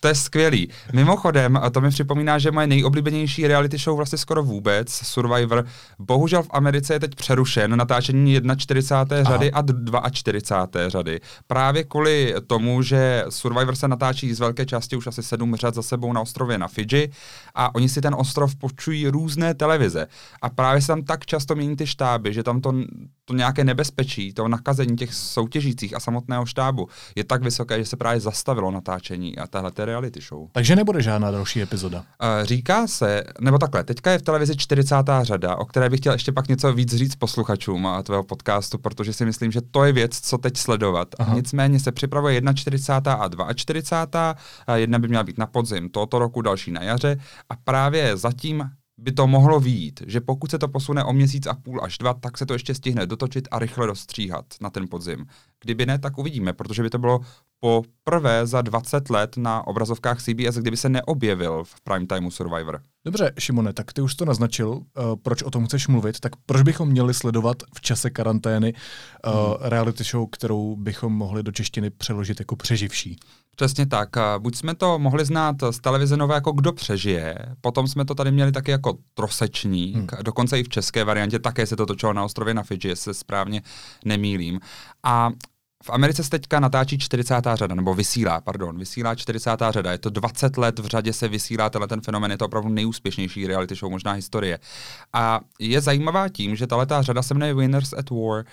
[0.00, 0.68] To je skvělý.
[0.92, 5.66] Mimochodem, a to mi připomíná, že moje nejoblíbenější reality show vlastně skoro vůbec, Survivor,
[5.98, 9.24] bohužel v Americe je teď přerušen přerušen natáčení 41.
[9.24, 9.64] řady Aha.
[10.02, 10.88] a 42.
[10.88, 11.20] řady.
[11.46, 15.82] Právě kvůli tomu, že Survivor se natáčí z velké části už asi sedm řad za
[15.82, 17.10] sebou na ostrově na Fidži
[17.54, 20.06] a oni si ten ostrov počují různé televize.
[20.42, 22.72] A právě se tam tak často mění ty štáby, že tam to,
[23.24, 27.96] to nějaké nebezpečí, to nakazení těch soutěžících a samotného štábu je tak vysoké, že se
[27.96, 30.48] právě zastavilo natáčení a tahle reality show.
[30.52, 32.04] Takže nebude žádná další epizoda.
[32.42, 34.94] Říká se, nebo takhle, teďka je v televizi 40.
[35.22, 39.12] řada, o které bych chtěl ještě pak něco víc říct posluchačům a tvého podcastu, protože
[39.12, 41.08] si myslím, že to je věc, co teď sledovat.
[41.18, 41.34] Aha.
[41.34, 43.44] Nicméně se připravuje 41.
[43.44, 44.36] a 42.
[44.74, 47.16] Jedna by měla být na podzim tohoto roku, další na jaře
[47.50, 48.70] a právě zatím
[49.04, 52.14] by to mohlo výjít, že pokud se to posune o měsíc a půl až dva,
[52.14, 55.26] tak se to ještě stihne dotočit a rychle dostříhat na ten podzim.
[55.62, 57.20] Kdyby ne, tak uvidíme, protože by to bylo
[57.60, 62.80] po prvé za 20 let na obrazovkách CBS, kdyby se neobjevil v prime timeu Survivor.
[63.04, 64.82] Dobře, Šimone, tak ty už to naznačil, uh,
[65.22, 69.54] proč o tom chceš mluvit, tak proč bychom měli sledovat v čase karantény uh, hmm.
[69.60, 73.16] reality show, kterou bychom mohli do češtiny přeložit jako přeživší?
[73.54, 74.08] Přesně tak.
[74.38, 78.32] Buď jsme to mohli znát z televize nové jako Kdo přežije, potom jsme to tady
[78.32, 80.08] měli taky jako Trosečník, hmm.
[80.22, 83.62] dokonce i v české variantě také se to točilo na ostrově na Fidži, se správně
[84.04, 84.60] nemýlím.
[85.02, 85.30] A
[85.84, 87.34] v Americe se teďka natáčí 40.
[87.54, 89.50] řada, nebo vysílá, pardon, vysílá 40.
[89.70, 89.92] řada.
[89.92, 93.46] Je to 20 let v řadě se vysílá tenhle ten fenomen, je to opravdu nejúspěšnější
[93.46, 94.58] reality show možná historie.
[95.12, 98.20] A je zajímavá tím, že tahle řada se jmenuje Winners at War.
[98.20, 98.44] Uh,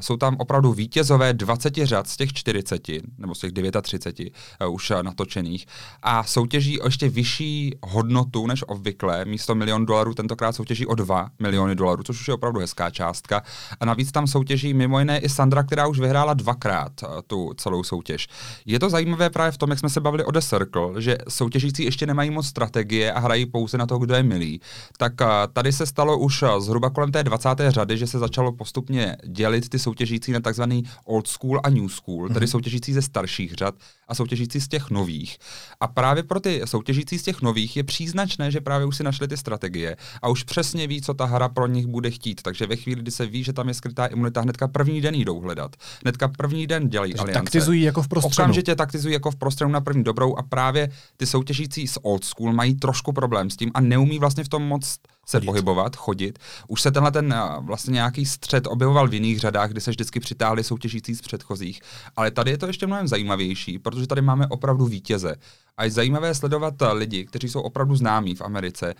[0.00, 2.82] jsou tam opravdu vítězové 20 řad z těch 40,
[3.18, 4.32] nebo z těch 39
[4.66, 5.66] uh, už natočených.
[6.02, 9.24] A soutěží o ještě vyšší hodnotu než obvykle.
[9.24, 13.42] Místo milion dolarů tentokrát soutěží o 2 miliony dolarů, což už je opravdu hezká částka.
[13.80, 17.82] A navíc tam soutěží mimo jiné i Sandra, která už vyhrála dvakrát uh, tu celou
[17.82, 18.26] soutěž.
[18.66, 21.84] Je to zajímavé právě v tom, jak jsme se bavili o The Circle, že soutěžící
[21.84, 24.60] ještě nemají moc strategie a hrají pouze na to, kdo je milý.
[24.98, 27.48] Tak uh, tady se stalo už uh, zhruba kolem té 20.
[27.68, 32.28] řady, že se začalo postupně dělit ty soutěžící na takzvaný old school a new school,
[32.28, 32.34] mm-hmm.
[32.34, 33.74] tedy soutěžící ze starších řad
[34.08, 35.38] a soutěžící z těch nových.
[35.80, 39.28] A právě pro ty soutěžící z těch nových je příznačné, že právě už si našli
[39.28, 42.42] ty strategie a už přesně ví, co ta hra pro nich bude chtít.
[42.42, 45.40] Takže ve chvíli, kdy se ví, že tam je skrytá imunita, hnedka první den jdou
[45.40, 45.76] hledat.
[46.02, 47.42] Hnedka první den dělají Takže aliance.
[47.42, 48.44] taktizují jako v prostředu.
[48.44, 52.52] Okamžitě taktizují jako v prostředu na první dobrou a právě ty soutěžící z old school
[52.52, 55.46] mají trošku problém s tím a neumí vlastně v tom moc se chodit.
[55.46, 56.38] pohybovat, chodit.
[56.68, 60.64] Už se tenhle ten vlastně nějaký střed objevoval v jiných řadách, kdy se vždycky přitáhli
[60.64, 61.80] soutěžící z předchozích.
[62.16, 65.34] Ale tady je to ještě mnohem zajímavější, protože tady máme opravdu vítěze.
[65.78, 68.94] A je zajímavé sledovat lidi, kteří jsou opravdu známí v Americe,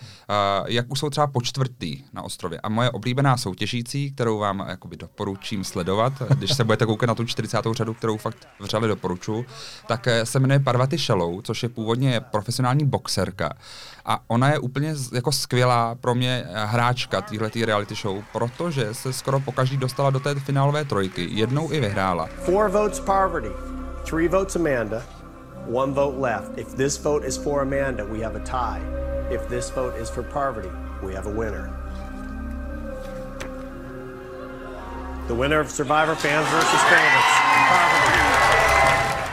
[0.66, 2.60] jak už jsou třeba po čtvrtý na ostrově.
[2.60, 7.24] A moje oblíbená soutěžící, kterou vám jakoby doporučím sledovat, když se budete koukat na tu
[7.24, 7.66] 40.
[7.72, 9.46] řadu, kterou fakt vřele doporučuji,
[9.88, 13.52] tak eh, se jmenuje Parvati Shallow, což je původně profesionální boxerka.
[14.04, 19.12] A ona je úplně jako skvělá pro mě eh, hráčka téhle reality show, protože se
[19.12, 21.28] skoro pokaždý dostala do té finálové trojky.
[21.30, 22.26] Jednou i vyhrála.
[22.26, 23.50] Four votes Parvati,
[24.10, 25.15] three votes Amanda,
[25.66, 26.58] one vote left.
[26.58, 28.80] If this vote is for Amanda, we have a tie.
[29.30, 30.70] If this vote is for Parvati,
[31.02, 31.72] we have a winner.
[35.26, 36.46] The winner of Survivor Fans.
[36.46, 38.15] Candidates, Parvati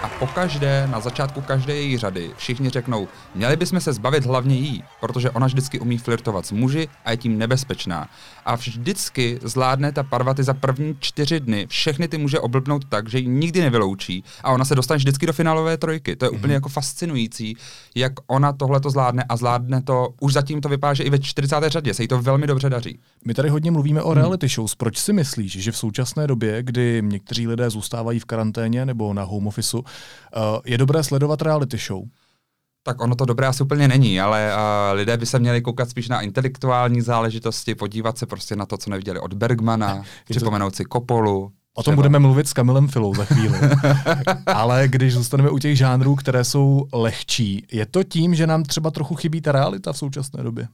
[0.07, 5.29] pokaždé, na začátku každé její řady, všichni řeknou, měli bychom se zbavit hlavně jí, protože
[5.29, 8.09] ona vždycky umí flirtovat s muži a je tím nebezpečná.
[8.45, 13.19] A vždycky zvládne ta Parvati za první čtyři dny všechny ty muže oblbnout tak, že
[13.19, 16.15] ji nikdy nevyloučí a ona se dostane vždycky do finálové trojky.
[16.15, 16.35] To je mm-hmm.
[16.35, 17.57] úplně jako fascinující,
[17.95, 21.19] jak ona tohle to zvládne a zvládne to, už zatím to vypadá, že i ve
[21.19, 21.55] 40.
[21.67, 22.99] řadě se jí to velmi dobře daří.
[23.25, 24.75] My tady hodně mluvíme o reality shows.
[24.75, 29.23] Proč si myslíš, že v současné době, kdy někteří lidé zůstávají v karanténě nebo na
[29.23, 29.92] home officeu, Eh,
[30.65, 32.03] je dobré sledovat reality show?
[32.83, 36.09] Tak ono to dobré asi úplně není, ale uh, lidé by se měli koukat spíš
[36.09, 41.51] na intelektuální záležitosti, podívat se prostě na to, co neviděli od Bergmana, připomenout si Kopolu.
[41.75, 43.59] O tom budeme mluvit s Kamilem Filou za chvíli.
[44.45, 48.91] ale když zůstaneme u těch žánrů, které jsou lehčí, je to tím, že nám třeba
[48.91, 50.67] trochu chybí ta realita v současné době?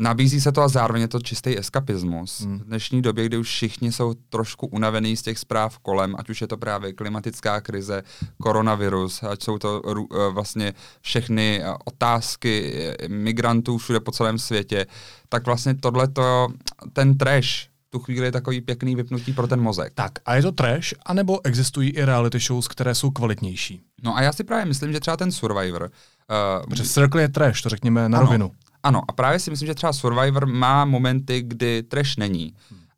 [0.00, 2.40] Nabízí se to a zároveň je to čistý eskapismus.
[2.40, 2.58] Hmm.
[2.58, 6.40] V dnešní době, kdy už všichni jsou trošku unavení z těch zpráv kolem, ať už
[6.40, 8.02] je to právě klimatická krize,
[8.42, 14.86] koronavirus, ať jsou to eh, vlastně všechny eh, otázky eh, migrantů všude po celém světě,
[15.28, 16.48] tak vlastně tohleto,
[16.92, 19.92] ten trash, tu chvíli je takový pěkný vypnutí pro ten mozek.
[19.94, 23.82] Tak a je to trash, anebo existují i reality shows, které jsou kvalitnější?
[24.02, 25.82] No a já si právě myslím, že třeba ten Survivor.
[25.82, 28.50] Uh, Protože Circle je trash, to řekněme na ano, rovinu.
[28.82, 32.54] Ano, a právě si myslím, že třeba Survivor má momenty, kdy trash není.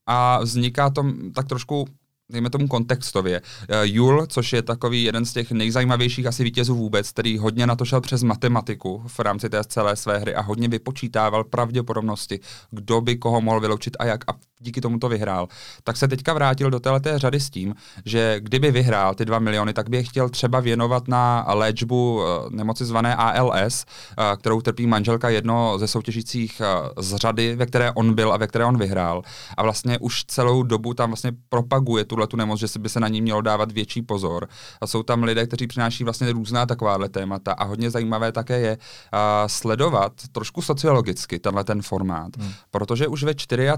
[0.06, 1.86] A vzniká to tak trošku
[2.32, 3.42] dejme tomu kontextově.
[3.82, 7.84] Jul, což je takový jeden z těch nejzajímavějších asi vítězů vůbec, který hodně na to
[7.84, 12.40] šel přes matematiku v rámci té celé své hry a hodně vypočítával pravděpodobnosti,
[12.70, 14.30] kdo by koho mohl vyloučit a jak.
[14.30, 15.48] A díky tomu to vyhrál,
[15.84, 19.72] tak se teďka vrátil do této řady s tím, že kdyby vyhrál ty dva miliony,
[19.72, 24.86] tak by je chtěl třeba věnovat na léčbu eh, nemoci zvané ALS, eh, kterou trpí
[24.86, 28.78] manželka jedno ze soutěžících eh, z řady, ve které on byl a ve které on
[28.78, 29.22] vyhrál.
[29.56, 33.00] A vlastně už celou dobu tam vlastně propaguje tuhle tu nemoc, že si by se
[33.00, 34.48] na ní mělo dávat větší pozor.
[34.80, 38.76] A jsou tam lidé, kteří přináší vlastně různá takováhle témata a hodně zajímavé také je
[38.76, 42.52] uh, sledovat trošku sociologicky tenhle ten formát, hmm.
[42.70, 43.68] protože už ve 34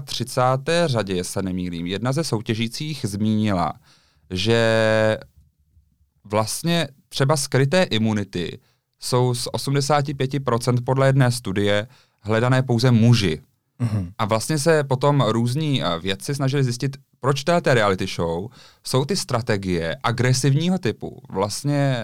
[0.85, 3.73] řadě, jestli se nemýlím, jedna ze soutěžících zmínila,
[4.29, 5.17] že
[6.23, 8.59] vlastně třeba skryté imunity
[8.99, 11.87] jsou z 85% podle jedné studie
[12.21, 13.41] hledané pouze muži.
[13.79, 14.11] Mm-hmm.
[14.17, 18.47] A vlastně se potom různí eh, vědci snažili zjistit, proč té reality show?
[18.83, 22.03] Jsou ty strategie agresivního typu, vlastně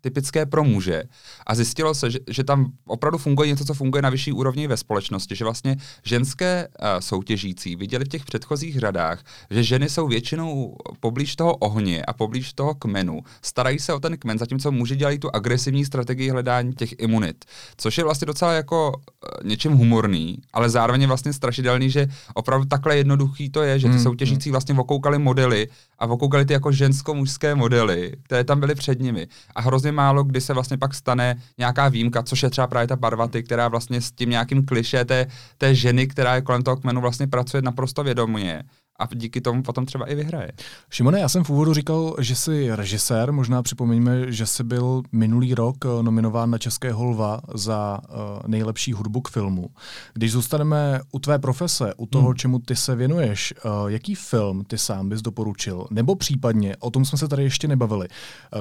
[0.00, 1.02] typické pro muže.
[1.46, 4.76] A zjistilo se, že, že tam opravdu funguje něco, co funguje na vyšší úrovni ve
[4.76, 10.76] společnosti, že vlastně ženské uh, soutěžící viděli v těch předchozích řadách, že ženy jsou většinou
[11.00, 15.18] poblíž toho ohně a poblíž toho kmenu, starají se o ten kmen, zatímco muži dělají
[15.18, 17.44] tu agresivní strategii hledání těch imunit,
[17.76, 22.96] což je vlastně docela jako uh, něčím humorný, ale zároveň vlastně strašidelný, že opravdu takhle
[22.96, 27.54] jednoduchý to je, že ty mm, soutěžící vlastně okoukali modely a okoukali ty jako žensko-mužské
[27.54, 29.26] modely, které tam byly před nimi.
[29.54, 32.96] A hrozně málo kdy se vlastně pak stane nějaká výjimka, což je třeba právě ta
[32.96, 35.26] Barvaty, která vlastně s tím nějakým kliše té,
[35.58, 38.62] té ženy, která je kolem toho kmenu vlastně pracuje naprosto vědomě
[39.00, 40.52] a díky tomu potom třeba i vyhraje.
[40.90, 45.54] Šimone, já jsem v úvodu říkal, že jsi režisér, možná připomeňme, že jsi byl minulý
[45.54, 49.68] rok eh, nominován na České holva za uh, nejlepší hudbu k filmu.
[50.14, 52.34] Když zůstaneme u tvé profese, u toho, hmm.
[52.34, 55.86] čemu ty se věnuješ, uh, jaký film ty sám bys doporučil?
[55.90, 58.08] Nebo případně, o tom jsme se tady ještě nebavili,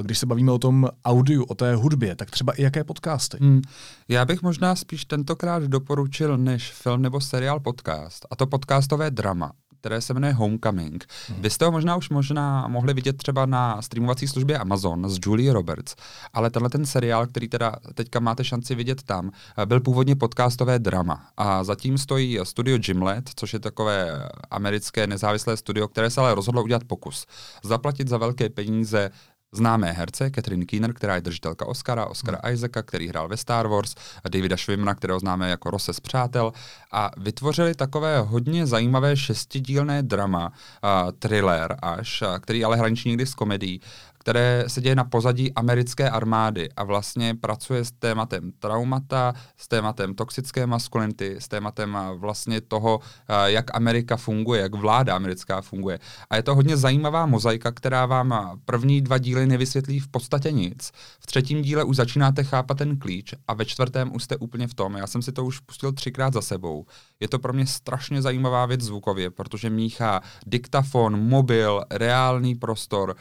[0.02, 3.38] když se bavíme o tom audiu, o té hudbě, tak třeba i jaké podcasty?
[3.42, 3.62] Hmm.
[4.08, 9.52] Já bych možná spíš tentokrát doporučil než film nebo seriál podcast, a to podcastové drama
[9.80, 11.06] které se jmenuje Homecoming.
[11.28, 11.42] Hmm.
[11.42, 15.54] Vy jste ho možná už možná mohli vidět třeba na streamovací službě Amazon s Julie
[15.54, 15.96] Roberts,
[16.34, 19.32] ale tenhle ten seriál, který teda teďka máte šanci vidět tam,
[19.66, 25.88] byl původně podcastové drama a zatím stojí studio Gimlet, což je takové americké nezávislé studio,
[25.88, 27.26] které se ale rozhodlo udělat pokus.
[27.64, 29.12] Zaplatit za velké peníze
[29.52, 32.54] známé herce Catherine Keener, která je držitelka Oscara, Oscara hmm.
[32.54, 36.54] Isaaca, který hrál ve Star Wars, a Davida Schwimmera, kterého známe jako Rose z Přátel,
[36.92, 43.26] a vytvořili takové hodně zajímavé šestidílné drama, uh, thriller až, uh, který ale hraničí někdy
[43.26, 43.82] s komedií,
[44.20, 50.16] které se děje na pozadí americké armády a vlastně pracuje s tématem traumata, s tématem
[50.16, 53.00] toxické maskulinity, s tématem vlastně toho,
[53.46, 56.00] jak Amerika funguje, jak vláda americká funguje.
[56.30, 60.92] A je to hodně zajímavá mozaika, která vám první dva díly nevysvětlí v podstatě nic.
[61.20, 64.74] V třetím díle už začínáte chápat ten klíč a ve čtvrtém už jste úplně v
[64.74, 64.96] tom.
[64.96, 66.86] Já jsem si to už pustil třikrát za sebou.
[67.20, 73.16] Je to pro mě strašně zajímavá věc zvukově, protože míchá diktafon, mobil, reálný prostor,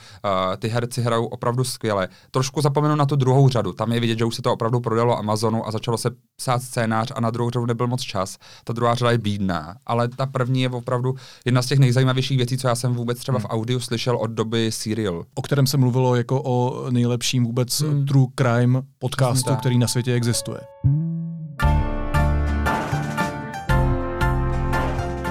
[0.58, 2.08] ty herci hrajou opravdu skvěle.
[2.30, 3.72] Trošku zapomenu na tu druhou řadu.
[3.72, 7.12] Tam je vidět, že už se to opravdu prodalo Amazonu a začalo se psát scénář
[7.14, 8.38] a na druhou řadu nebyl moc čas.
[8.64, 12.58] Ta druhá řada je bídná, ale ta první je opravdu jedna z těch nejzajímavějších věcí,
[12.58, 13.46] co já jsem vůbec třeba hmm.
[13.46, 15.24] v audiu slyšel od doby Serial.
[15.34, 18.06] O kterém se mluvilo jako o nejlepším vůbec hmm.
[18.06, 20.60] true crime podcastu, který na světě existuje.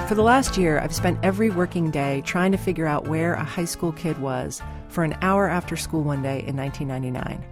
[0.08, 3.44] For the last year, I've spent every working day trying to figure out where a
[3.44, 7.44] high school kid was for an hour after school one day in 1999.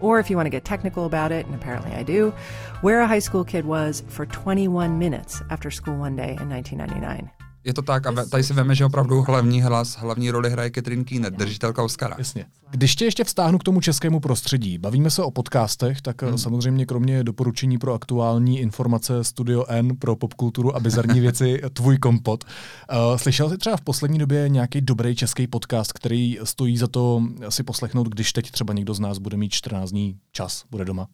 [0.00, 2.34] Or if you want to get technical about it, and apparently I do,
[2.80, 7.30] where a high school kid was for 21 minutes after school one day in 1999.
[7.64, 11.04] Je to tak a tady si veme, že opravdu hlavní hlas, hlavní roli hraje Catherine
[11.04, 12.14] Keener, držitelka Oscara.
[12.18, 12.46] Jasně.
[12.70, 16.38] Když tě ještě vztáhnu k tomu českému prostředí, bavíme se o podcastech, tak hmm.
[16.38, 22.44] samozřejmě kromě doporučení pro aktuální informace Studio N pro popkulturu a bizarní věci Tvůj kompot.
[22.44, 27.22] Uh, slyšel jsi třeba v poslední době nějaký dobrý český podcast, který stojí za to
[27.48, 31.08] si poslechnout, když teď třeba někdo z nás bude mít 14 dní čas, bude doma?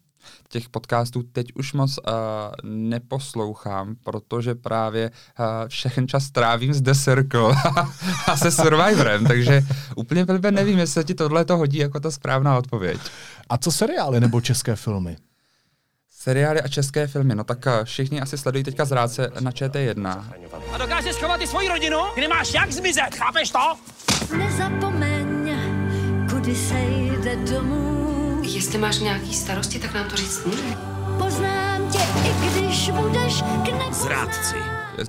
[0.49, 2.13] Těch podcastů teď už moc uh,
[2.63, 7.55] neposlouchám, protože právě uh, všechen čas trávím s The Circle
[8.27, 9.61] a se Survivorem, takže
[9.95, 12.99] úplně velmi nevím, jestli ti tohle to hodí jako ta správná odpověď.
[13.49, 15.17] A co seriály nebo české filmy?
[16.21, 20.25] Seriály a české filmy, no tak všichni asi sledují teďka zrádce na ČT1.
[20.73, 23.75] A dokážeš schovat i svoji rodinu, kdy máš jak zmizet, chápeš to?
[24.37, 25.59] Nezapomeň,
[26.29, 27.98] kudy se jde domů
[28.53, 30.75] Jestli máš nějaký starosti, tak nám to říct může.
[31.17, 34.55] Poznám tě, i když budeš k Zrádci.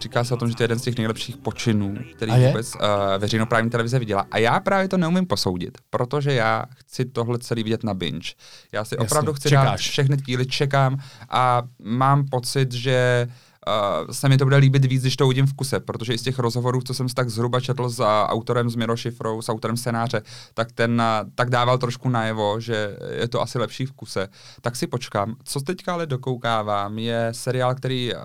[0.03, 2.81] Říká se o tom, že to je jeden z těch nejlepších počinů, který vůbec uh,
[3.19, 4.27] veřejnoprávní televize viděla.
[4.31, 8.31] A já právě to neumím posoudit, protože já chci tohle celý vidět na binge.
[8.73, 9.67] Já si Jasně, opravdu chci čekáš.
[9.67, 10.99] dát všechny díly, čekám
[11.31, 13.33] a mám pocit, že uh,
[13.69, 16.23] uh, se mi to bude líbit víc, když to uvidím v kuse, protože i z
[16.23, 20.23] těch rozhovorů, co jsem si tak zhruba četl s autorem z Mirošifrou, s autorem scénáře,
[20.55, 24.29] tak ten uh, tak dával trošku najevo, že je to asi lepší v kuse.
[24.61, 25.35] Tak si počkám.
[25.45, 28.21] Co teďka ale dokoukávám, je seriál, který uh,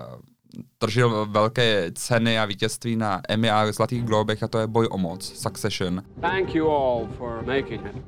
[0.80, 4.98] držil velké ceny a vítězství na Emmy a Zlatých globech a to je Boj o
[4.98, 6.02] moc, Succession.
[6.20, 8.02] Thank you all for making it.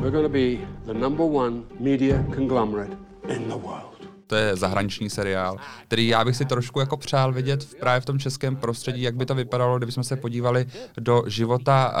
[0.00, 2.96] We're gonna be the number one media conglomerate
[3.28, 3.85] in the world
[4.26, 8.04] to je zahraniční seriál, který já bych si trošku jako přál vidět v, právě v
[8.04, 10.66] tom českém prostředí, jak by to vypadalo, kdybychom se podívali
[10.98, 11.92] do života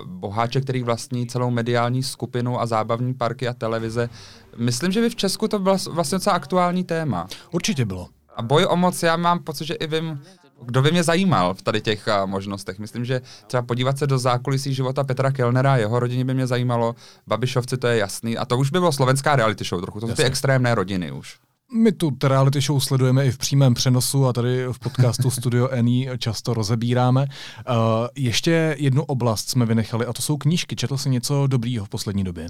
[0.00, 4.08] uh, boháče, který vlastní celou mediální skupinu a zábavní parky a televize.
[4.56, 7.26] Myslím, že by v Česku to bylo vlastně docela aktuální téma.
[7.50, 8.08] Určitě bylo.
[8.36, 10.22] A boj o moc, já mám pocit, že i vím,
[10.62, 12.78] kdo by mě zajímal v tady těch uh, možnostech.
[12.78, 16.94] Myslím, že třeba podívat se do zákulisí života Petra Kellnera, jeho rodině by mě zajímalo,
[17.26, 20.14] Babišovci to je jasný, a to už by bylo slovenská reality show trochu, to jsou
[20.14, 21.38] ty extrémné rodiny už.
[21.72, 26.08] My tu reality show sledujeme i v přímém přenosu a tady v podcastu Studio Any
[26.18, 27.26] často rozebíráme.
[27.68, 27.76] Uh,
[28.16, 30.76] ještě jednu oblast jsme vynechali a to jsou knížky.
[30.76, 32.48] Četl jsi něco dobrýho v poslední době?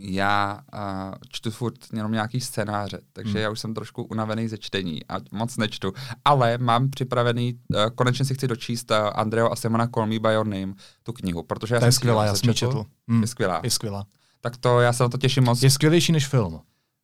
[0.00, 3.42] já uh, čtu furt jenom nějaký scénáře, takže hmm.
[3.42, 5.92] já už jsem trošku unavený ze čtení a moc nečtu.
[6.24, 10.28] Ale mám připravený, uh, konečně si chci dočíst uh, Andreo a Simona Call Me By
[10.28, 12.84] Your Name, tu knihu, protože já to jsem je skvělá, já jsem četl.
[13.08, 13.20] Hmm.
[13.20, 13.60] Je skvělá.
[13.64, 14.06] Je skvělá.
[14.40, 15.62] Tak to, já se na to těším moc.
[15.62, 16.60] Je skvělejší než film.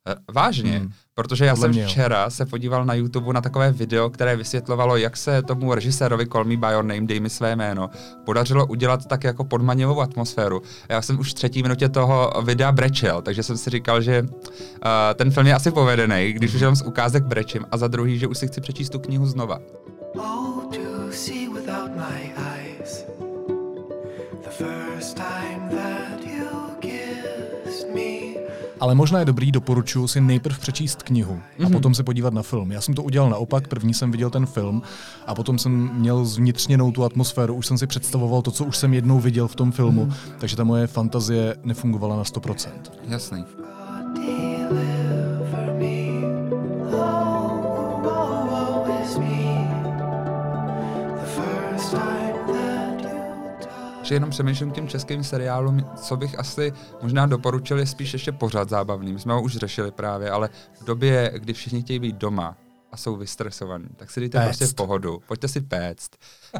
[0.07, 0.91] Eh, vážně, hmm.
[1.13, 5.17] protože já Podle jsem včera se podíval na YouTube na takové video, které vysvětlovalo, jak
[5.17, 7.89] se tomu režisérovi Call Me By Your Name, dej mi své jméno,
[8.25, 10.61] podařilo udělat tak jako podmanivou atmosféru.
[10.89, 14.29] Já jsem už v třetí minutě toho videa brečel, takže jsem si říkal, že uh,
[15.15, 18.27] ten film je asi povedený, když už jenom z ukázek brečím, a za druhý, že
[18.27, 19.59] už si chci přečíst tu knihu znova.
[20.17, 22.54] Oh, to see without my eyes.
[28.79, 31.65] Ale možná je dobrý, doporučuji si nejprv přečíst knihu mm-hmm.
[31.65, 31.71] a mhm.
[31.71, 32.71] potom se podívat na film.
[32.71, 34.81] Já jsem to udělal naopak, první jsem viděl ten film
[35.27, 38.93] a potom jsem měl zvnitřněnou tu atmosféru, už jsem si představoval to, co už jsem
[38.93, 40.33] jednou viděl v tom filmu, mm-hmm.
[40.39, 42.69] takže ta moje fantazie nefungovala na 100%.
[43.07, 43.45] Jasný.
[54.05, 58.69] Že jenom přemýšlím tím českým seriálům, co bych asi možná doporučil, je spíš ještě pořád
[58.69, 59.13] zábavný.
[59.13, 60.49] My jsme ho už řešili právě, ale
[60.81, 62.57] v době, kdy všichni chtějí být doma,
[62.91, 64.59] a jsou vystresovaní, tak si dejte péct.
[64.59, 66.11] prostě pohodu, pojďte si péct.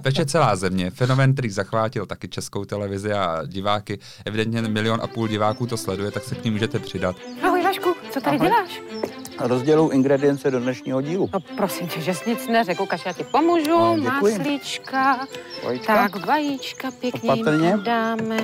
[0.02, 5.28] Peče celá země, fenomén, který zachvátil taky českou televizi a diváky, evidentně milion a půl
[5.28, 7.16] diváků to sleduje, tak se k ní můžete přidat.
[7.44, 8.48] Ahoj Vašku, co tady Ahoj.
[8.48, 8.82] děláš?
[9.40, 11.30] Rozdělu ingredience do dnešního dílu.
[11.34, 15.28] No prosím tě, že jsi nic neřekl, Ukaž, já ti pomůžu, no, maslíčka,
[15.66, 15.96] vajíčka.
[15.96, 17.78] tak vajíčka pěkně Opatrně.
[17.84, 18.38] dáme,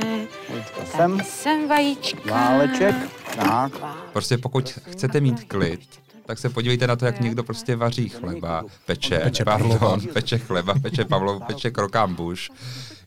[0.49, 1.21] vajíčka sem.
[1.23, 2.31] sem vajíčka.
[2.31, 2.95] Váleček,
[3.35, 3.71] tak.
[4.13, 5.81] Prostě pokud chcete mít klid,
[6.25, 10.73] tak se podívejte na to, jak někdo prostě vaří chleba, peče, peče, pardon, peče chleba,
[10.81, 12.51] peče Pavlov, peče krokambuš.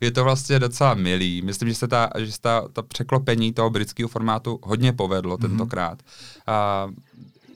[0.00, 1.42] Je to vlastně docela milý.
[1.42, 5.40] Myslím, že se ta, že se ta, ta překlopení toho britského formátu hodně povedlo mm-hmm.
[5.40, 5.98] tentokrát.
[6.46, 6.88] A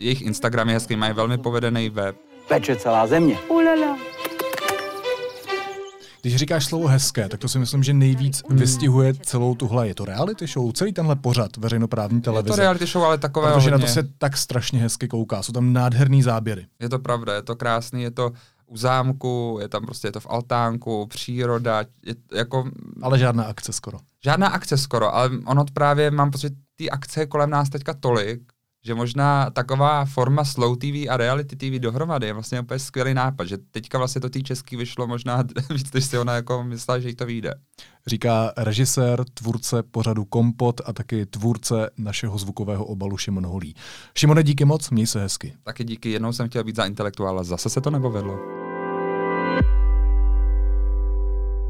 [0.01, 2.17] jejich Instagram je hezký, mají velmi povedený web.
[2.49, 3.39] Peče celá země.
[3.49, 3.99] Ulala.
[6.23, 8.59] Když říkáš slovo hezké, tak to si myslím, že nejvíc hmm.
[8.59, 9.89] vystihuje celou tuhle.
[9.89, 12.53] Je to reality show, celý tenhle pořad veřejnoprávní televize.
[12.53, 13.83] Je to reality show, ale takové Protože hodně.
[13.83, 15.43] na to se tak strašně hezky kouká.
[15.43, 16.67] Jsou tam nádherný záběry.
[16.81, 18.33] Je to pravda, je to krásný, je to
[18.67, 22.71] u zámku, je tam prostě je to v altánku, příroda, je jako...
[23.03, 23.99] Ale žádná akce skoro.
[24.25, 28.41] Žádná akce skoro, ale ono právě mám pocit, ty akce kolem nás teďka tolik,
[28.89, 33.45] že možná taková forma slow TV a reality TV dohromady je vlastně úplně skvělý nápad,
[33.45, 37.09] že teďka vlastně to tý český vyšlo možná víc, než si ona jako myslela, že
[37.09, 37.55] jí to vyjde.
[38.07, 43.75] Říká režisér, tvůrce pořadu Kompot a taky tvůrce našeho zvukového obalu Šimon Holý.
[44.15, 45.55] Šimone, díky moc, měj se hezky.
[45.63, 48.68] Taky díky, jednou jsem chtěl být za intelektuála, zase se to nepovedlo.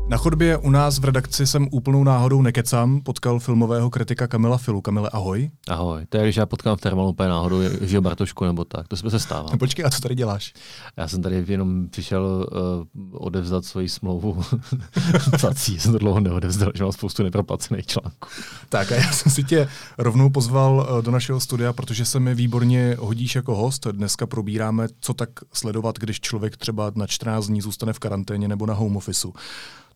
[0.09, 4.80] Na chodbě u nás v redakci jsem úplnou náhodou nekecám, potkal filmového kritika Kamila Filu.
[4.80, 5.50] Kamile, ahoj.
[5.68, 8.96] Ahoj, to je, když já potkám v termalu úplně náhodou že Bartošku nebo tak, to
[8.96, 9.48] se stává.
[9.52, 10.52] No, počkej, a co tady děláš?
[10.96, 12.48] Já jsem tady jenom přišel
[12.94, 14.42] uh, odevzdat svoji smlouvu
[15.40, 18.28] prací, jsem to dlouho neodevzdal, že mám spoustu neproplacených článků.
[18.68, 22.34] Tak a já jsem si tě rovnou pozval uh, do našeho studia, protože se mi
[22.34, 23.86] výborně hodíš jako host.
[23.86, 28.66] Dneska probíráme, co tak sledovat, když člověk třeba na 14 dní zůstane v karanténě nebo
[28.66, 29.32] na home officeu.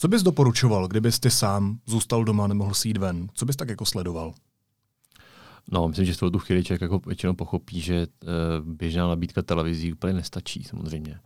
[0.02, 3.28] Co bys doporučoval, kdybys ty sám zůstal doma, nemohl si jít ven?
[3.34, 4.34] Co bys tak jako sledoval?
[5.72, 8.28] No, myslím, že v tu chvíli člověk jako většinou pochopí, že uh,
[8.72, 11.20] běžná nabídka televizí úplně nestačí samozřejmě.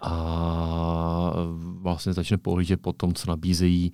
[0.00, 1.32] A
[1.80, 3.92] vlastně začne pohlížet po tom, co nabízejí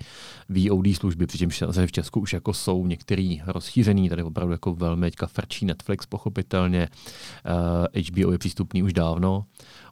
[0.49, 5.27] VOD služby, přičemž v Česku už jako jsou některý rozšířený, tady opravdu jako velmi teďka
[5.27, 9.45] frčí Netflix pochopitelně, uh, eh, HBO je přístupný už dávno,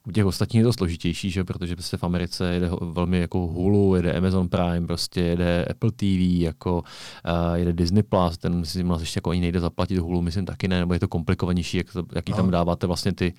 [0.09, 1.45] u těch ostatních je to složitější, že?
[1.45, 6.41] protože prostě v Americe jede velmi jako Hulu, jede Amazon Prime, prostě jede Apple TV,
[6.41, 10.47] jako uh, jede Disney Plus, ten si má ještě jako ani nejde zaplatit Hulu, myslím
[10.47, 13.35] taky ne, nebo je to komplikovanější, jak to, jaký tam dáváte vlastně ty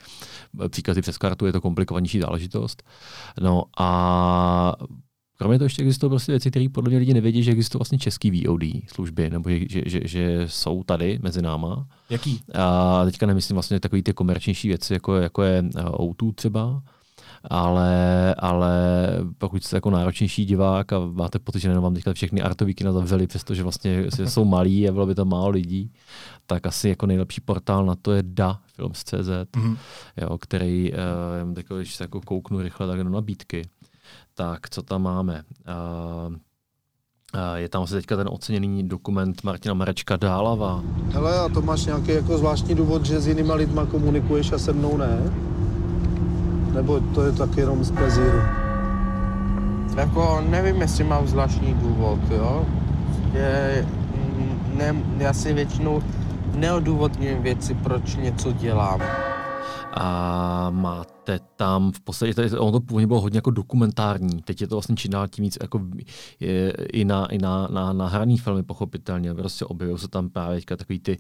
[0.66, 2.84] eh, příkazy přes kartu, je to komplikovanější záležitost.
[3.42, 4.76] No a
[5.40, 8.32] Kromě toho ještě existují prostě věci, které podle mě lidi nevědí, že existují vlastně český
[8.32, 11.88] VOD služby, nebo že, že, že, že jsou tady mezi náma.
[12.10, 12.42] Jaký?
[12.54, 16.82] A teďka nemyslím vlastně takový ty komerčnější věci, jako, jako je eh, O2 třeba,
[17.44, 18.74] ale, ale
[19.38, 23.28] pokud jste jako náročnější divák a máte pocit, že vám teďka všechny artový kina zavřeli,
[23.28, 25.92] přestože vlastně jsou malí a bylo by tam málo lidí,
[26.46, 29.78] tak asi jako nejlepší portál na to je DA, Films.cz, mm-hmm.
[30.22, 30.92] jo, který,
[31.70, 33.70] uh, když se jako kouknu rychle tak do nabídky,
[34.36, 35.44] tak co tam máme?
[36.28, 36.36] Uh,
[37.56, 40.84] je tam asi teďka ten oceněný dokument Martina Marečka Dálava.
[41.12, 44.74] Hele, a to máš nějaký jako zvláštní důvod, že s jinýma lidma komunikuješ a se
[44.74, 45.34] mnou ne?
[46.74, 48.42] Nebo to je tak jenom z plezíru?
[49.98, 52.66] Jako nevím, jestli mám zvláštní důvod, jo.
[53.34, 53.88] Je,
[54.76, 56.04] ne, já si většinou
[56.56, 59.02] neodůvodňuji věci, proč něco dělám.
[59.94, 64.76] A máte tam v podstatě, ono to původně bylo hodně jako dokumentární, teď je to
[64.76, 65.82] vlastně čím dál tím víc jako
[66.40, 70.62] je, i na, i na, na, na hraný filmy pochopitelně, prostě objevují se tam právě
[70.66, 71.18] takový ty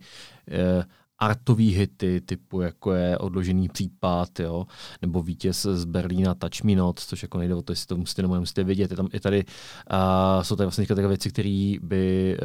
[0.51, 0.83] eh,
[1.19, 4.65] artový hity, typu jako je odložený případ, jo,
[5.01, 8.21] nebo vítěz z Berlína Touch Me Not, což jako nejde o to, jestli to musíte
[8.21, 8.91] nebo nemusíte vidět.
[8.91, 12.37] Je tam i tady, uh, jsou tady vlastně takové věci, které by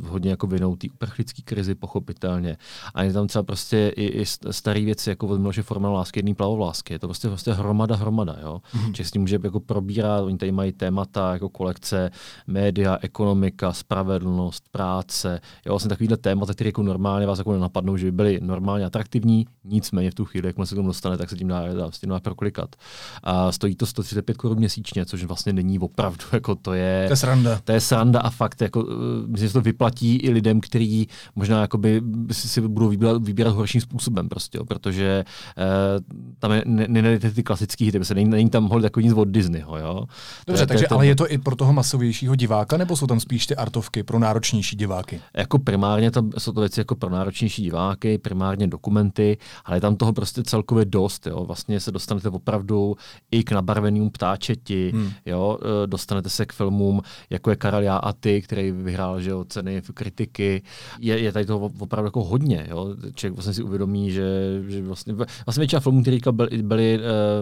[0.00, 2.56] uh, hodně jako vinou té uprchlické krizi, pochopitelně.
[2.94, 6.34] A je tam třeba prostě i, i staré věci, jako od Miloše Forma lásky, jedný
[6.34, 6.94] plavovlásky.
[6.94, 8.60] Je to prostě, prostě hromada, hromada, jo.
[8.74, 8.92] Mm-hmm.
[8.92, 12.10] Že s tím může jako probírat, oni tady mají témata jako kolekce,
[12.46, 18.06] média, ekonomika, spravedlnost, práce, jo, vlastně takovýhle témata, které jako normálně vás jako napadnou, že
[18.06, 21.36] by byly normálně atraktivní, nicméně v tu chvíli, jak se k tomu dostane, tak se
[21.36, 22.76] tím dá, dá, s tím dá proklikat.
[23.22, 27.04] A stojí to 135 korun měsíčně, což vlastně není opravdu, jako to je...
[27.06, 27.60] To je sranda.
[27.64, 31.60] To je sranda a fakt, jako, eh, myslím, že to vyplatí i lidem, kteří možná
[31.60, 32.02] jakoby
[32.32, 35.24] si, si budou vybírat, vybírat horším způsobem prostě, jo, protože
[35.56, 39.78] uh, tam je, ne, ty klasický hity, není, není tam hol jako nic od Disneyho,
[39.78, 40.04] jo.
[40.46, 43.20] Dobře, to, takže to, ale je to i pro toho masovějšího diváka, nebo jsou tam
[43.20, 45.20] spíš ty artovky pro náročnější diváky?
[45.36, 49.96] Jako primárně tam jsou to věci jako pro náročnější diváky, primárně dokumenty, ale je tam
[49.96, 51.26] toho prostě celkově dost.
[51.26, 51.44] Jo.
[51.44, 52.96] Vlastně se dostanete opravdu
[53.30, 55.10] i k nabarveným ptáčeti, hmm.
[55.26, 55.58] jo.
[55.62, 57.00] E, dostanete se k filmům,
[57.30, 60.62] jako je Karel Já a ty, který vyhrál že jo, ceny v kritiky.
[61.00, 62.66] Je, je tady toho opravdu jako hodně.
[62.70, 62.96] Jo.
[63.14, 65.14] Člověk vlastně si uvědomí, že, že vlastně,
[65.46, 67.00] vlastně většina filmů, které byly, byly e,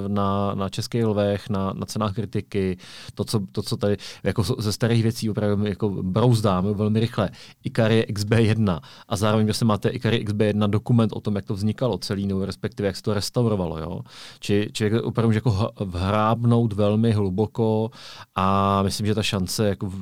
[0.09, 2.77] na, na českých lvech, na, na cenách kritiky,
[3.14, 7.31] to co, to, co tady jako ze starých věcí opravdu jako brouzdám velmi rychle.
[7.64, 12.27] Ikari XB1 a zároveň vlastně máte Ikari XB1 dokument o tom, jak to vznikalo celý,
[12.27, 13.79] nebo respektive jak se to restaurovalo.
[13.79, 14.01] Jo?
[14.41, 17.91] Či člověk opravdu jako vhrábnout velmi hluboko
[18.35, 19.93] a myslím, že ta šance jako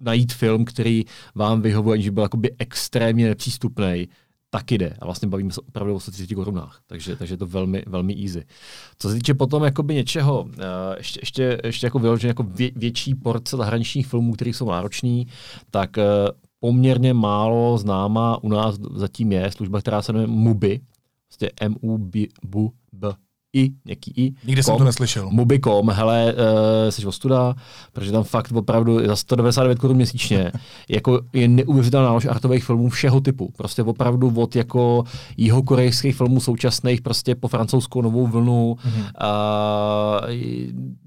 [0.00, 1.04] najít film, který
[1.34, 4.08] vám vyhovuje, by byl jakoby extrémně nepřístupný,
[4.50, 4.96] tak jde.
[5.00, 6.80] A vlastně bavíme se opravdu o 130 korunách.
[6.86, 8.44] Takže, takže je to velmi, velmi easy.
[8.98, 10.50] Co se týče potom jakoby něčeho, uh,
[10.96, 15.26] ještě, ještě, ještě jako vyloženě jako vě, větší porce zahraničních filmů, které jsou náročný,
[15.70, 16.04] tak uh,
[16.60, 20.80] poměrně málo známá u nás zatím je služba, která se jmenuje MUBI,
[21.28, 22.68] prostě m u b b
[23.56, 24.32] i, nějaký i.
[24.44, 25.30] Nikdy jsem to neslyšel.
[25.30, 27.54] Mubi.com, hele, uh, jsi ostuda,
[27.92, 30.52] protože tam fakt opravdu za 199 korun měsíčně
[30.88, 33.52] jako je neuvěřitelná nálož artových filmů všeho typu.
[33.56, 35.04] Prostě opravdu od jako
[35.36, 39.10] jihokorejských filmů současných prostě po francouzskou novou vlnu, mm-hmm.
[40.22, 41.05] uh,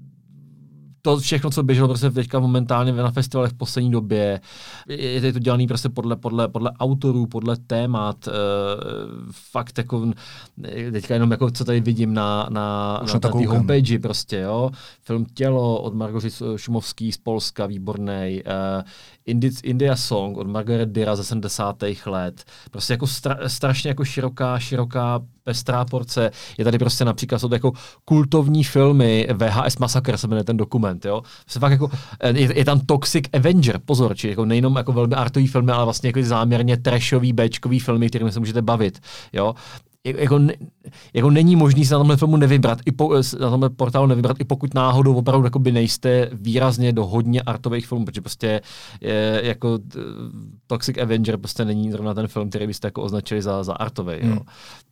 [1.02, 4.40] to všechno, co běželo prostě teďka momentálně na festivalech v poslední době,
[4.88, 8.32] je to dělané prostě podle, podle, podle autorů, podle témat, uh,
[9.30, 10.12] fakt jako,
[10.92, 14.70] teďka jenom jako, co tady vidím na, na, na, na té homepage prostě, jo,
[15.02, 18.42] film Tělo od Margoři Šumovský z Polska, výborný,
[19.34, 21.76] uh, India Song od Margaret Dira ze 70.
[22.06, 22.44] let.
[22.70, 26.30] Prostě jako stra, strašně jako široká, široká pestrá porce.
[26.58, 27.72] Je tady prostě například jsou to jako
[28.04, 31.22] kultovní filmy, VHS Massacre se jmenuje ten dokument, jo.
[31.46, 31.90] Se fakt jako,
[32.34, 36.08] je, je, tam Toxic Avenger, pozor, či jako nejenom jako velmi artový filmy, ale vlastně
[36.08, 39.00] jako záměrně trashový, Bčkový filmy, kterými se můžete bavit,
[39.32, 39.54] jo
[40.04, 40.40] jako,
[41.14, 44.44] jako není možný se na tomhle filmu nevybrat, i po, na tomhle portálu nevybrat, i
[44.44, 48.60] pokud náhodou opravdu jakoby nejste výrazně do hodně artových filmů, protože prostě
[49.00, 49.78] je, jako
[50.66, 54.16] Toxic Avenger prostě není zrovna ten film, který byste jako označili za, za artový.
[54.22, 54.38] Hmm.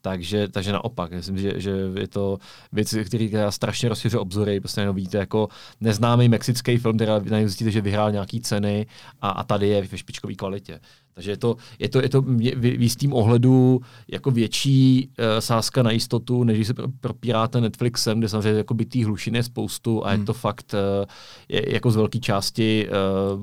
[0.01, 2.39] Takže, takže naopak, myslím, že, že je to
[2.73, 5.49] věc, který strašně rozšiřuje obzory, prostě jenom vidíte jako
[5.81, 8.87] neznámý mexický film, který najednou zjistíte, že vyhrál nějaký ceny
[9.21, 10.81] a, a tady je ve špičkové kvalitě.
[11.15, 15.91] Takže je to, je to, je to v jistým ohledu jako větší uh, sázka na
[15.91, 20.21] jistotu, než když se propíráte Netflixem, kde samozřejmě jako by hlušin je spoustu a hmm.
[20.21, 21.05] je to fakt uh,
[21.49, 23.41] je, jako z velké části uh,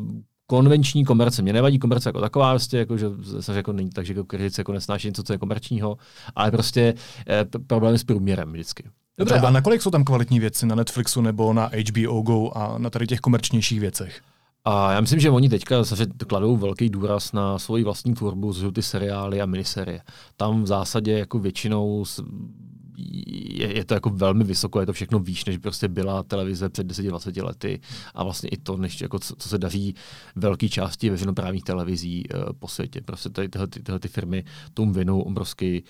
[0.47, 1.41] konvenční komerce.
[1.41, 4.73] Mě nevadí komerce jako taková, prostě, jako, že zase jako není tak, že kritici jako
[4.73, 5.97] nesnáší něco, co je komerčního,
[6.35, 6.93] ale prostě
[7.27, 8.83] eh, problémy s průměrem vždycky.
[9.17, 12.89] Dobře, a nakolik jsou tam kvalitní věci na Netflixu nebo na HBO Go a na
[12.89, 14.21] tady těch komerčnějších věcech?
[14.65, 18.71] A já myslím, že oni teďka zase kladou velký důraz na svoji vlastní tvorbu, z
[18.71, 20.01] ty seriály a miniserie.
[20.37, 22.05] Tam v zásadě jako většinou
[22.97, 26.87] je, je to jako velmi vysoko, je to všechno výš, než prostě byla televize před
[26.87, 27.79] 10-20 lety
[28.13, 29.95] a vlastně i to, než jako co, co se daří
[30.35, 33.01] velké části veřejnoprávních televizí uh, po světě.
[33.01, 34.43] Prostě tady tyhle, tyhle ty firmy
[34.73, 35.83] tomu věnou obrovský,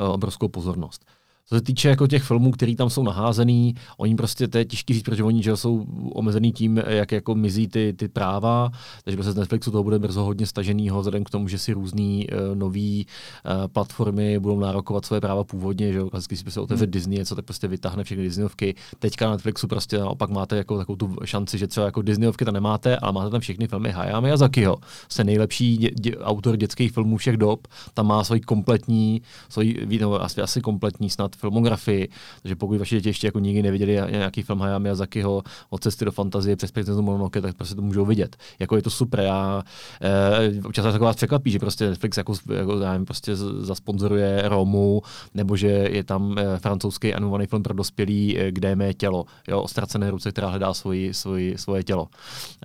[0.00, 1.04] uh, obrovskou pozornost.
[1.48, 4.94] Co se týče jako těch filmů, které tam jsou naházený, oni prostě, to je těžký
[4.94, 8.70] říct, protože oni že jsou omezený tím, jak jako mizí ty, ty práva,
[9.04, 12.26] takže prostě z Netflixu toho bude brzo hodně staženýho, vzhledem k tomu, že si různý
[12.30, 13.06] uh, nový
[13.44, 16.90] uh, platformy budou nárokovat své práva původně, že klasicky si prostě otevře hmm.
[16.90, 18.74] Disney, co tak prostě vytáhne všechny Disneyovky.
[18.98, 22.54] Teďka na Netflixu prostě naopak máte jako takovou tu šanci, že třeba jako Disneyovky tam
[22.54, 24.76] nemáte, ale máte tam všechny filmy Hayao Miyazakiho,
[25.08, 30.22] se nejlepší dě, dě, autor dětských filmů všech dob, tam má svoji kompletní, svoji, no,
[30.22, 32.08] asi, asi kompletní snad filmografii,
[32.42, 36.12] takže pokud vaše děti ještě jako nikdy neviděli nějaký film Hayao Miyazakiho od cesty do
[36.12, 38.36] fantazie přes Princeznu Mononoke, tak prostě to můžou vidět.
[38.58, 39.20] Jako je to super.
[39.20, 39.62] Já
[40.02, 45.02] eh, občas tak vás překvapí, že prostě Netflix jako, jako nevím, prostě zasponzoruje Romu,
[45.34, 49.24] nebo že je tam eh, francouzský animovaný film pro dospělí, eh, kde je mé tělo,
[49.48, 52.08] jo, ostracené ruce, která hledá svoji, svoji, svoje tělo.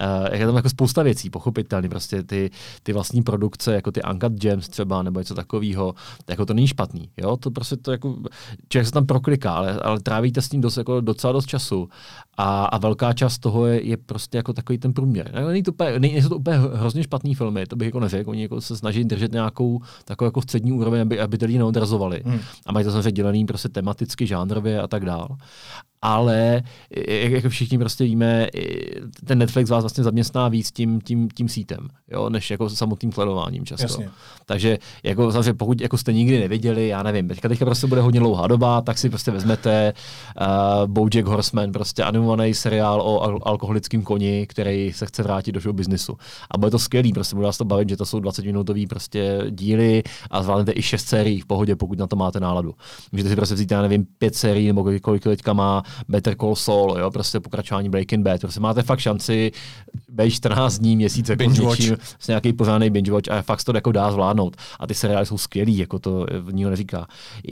[0.01, 2.51] Eh, je tam jako spousta věcí, pochopitelně, prostě ty,
[2.83, 5.95] ty vlastní produkce, jako ty Uncut Gems třeba, nebo něco takového,
[6.29, 8.17] jako to není špatný, jo, to prostě to jako,
[8.69, 11.89] člověk se tam prokliká, ale, ale trávíte s tím dost, jako docela dost času
[12.37, 15.31] a, a velká část toho je, je prostě jako takový ten průměr.
[15.47, 18.61] Není to úplně, nejsou to úplně hrozně špatný filmy, to bych jako neřekl, oni jako
[18.61, 22.21] se snaží držet nějakou takovou jako střední úroveň, aby, aby lidi neodrazovali.
[22.25, 22.39] Hmm.
[22.65, 25.37] A mají to samozřejmě dělený prostě tematicky, žánrově a tak dál
[26.01, 26.61] ale
[27.07, 28.47] jak, jak všichni prostě víme,
[29.25, 33.65] ten Netflix vás vlastně zaměstná víc tím, tím, tím sítem, jo, než jako samotným sledováním
[33.65, 33.83] často.
[33.83, 34.09] Jasně.
[34.45, 38.19] Takže jako, samozřejmě, pokud jako jste nikdy neviděli, já nevím, teďka, teďka prostě bude hodně
[38.19, 39.93] dlouhá doba, tak si prostě vezmete
[40.41, 45.59] uh, Bojack Horseman, prostě animovaný seriál o al- alkoholickém koni, který se chce vrátit do
[45.59, 46.17] show businessu.
[46.51, 49.43] A bude to skvělý, prostě bude vás to bavit, že to jsou 20 minutový prostě
[49.49, 52.73] díly a zvládnete i 6 sérií v pohodě, pokud na to máte náladu.
[53.11, 56.97] Můžete si prostě vzít, já nevím, 5 sérií nebo kolik teďka má Better Call Saul,
[56.99, 58.41] jo, prostě pokračování Breaking Bad.
[58.41, 59.51] Prostě máte fakt šanci
[60.09, 63.63] být 14 dní, měsíc jako binge s, něčím, s nějaký pořádný binge watch a fakt
[63.63, 64.57] to jako dá zvládnout.
[64.79, 67.07] A ty seriály jsou skvělý, jako to nikdo neříká.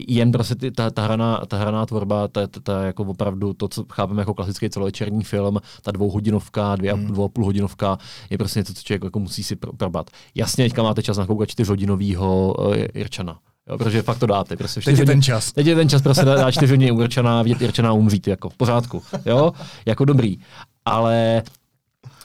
[0.08, 3.68] Jen prostě ty, ta, ta, hraná, ta hraná tvorba, ta, ta, ta, jako opravdu to,
[3.68, 7.06] co chápeme jako klasický celovečerní film, ta dvouhodinovka, dvě, hmm.
[7.06, 7.98] dvou a půl hodinovka,
[8.30, 10.10] je prostě něco, co člověk jako musí si probat.
[10.34, 13.38] Jasně, teďka máte čas nakoukat čtyřhodinovýho uh, Irčana.
[13.68, 14.56] Jo, protože fakt to dáte.
[14.56, 15.52] Prostě teď je ten čas.
[15.52, 18.56] Teď je ten čas, prostě dá čtyři hodiny u Irčana, vidět Irčana umřít, jako v
[18.56, 19.02] pořádku.
[19.26, 19.52] Jo,
[19.86, 20.38] jako dobrý.
[20.84, 21.42] Ale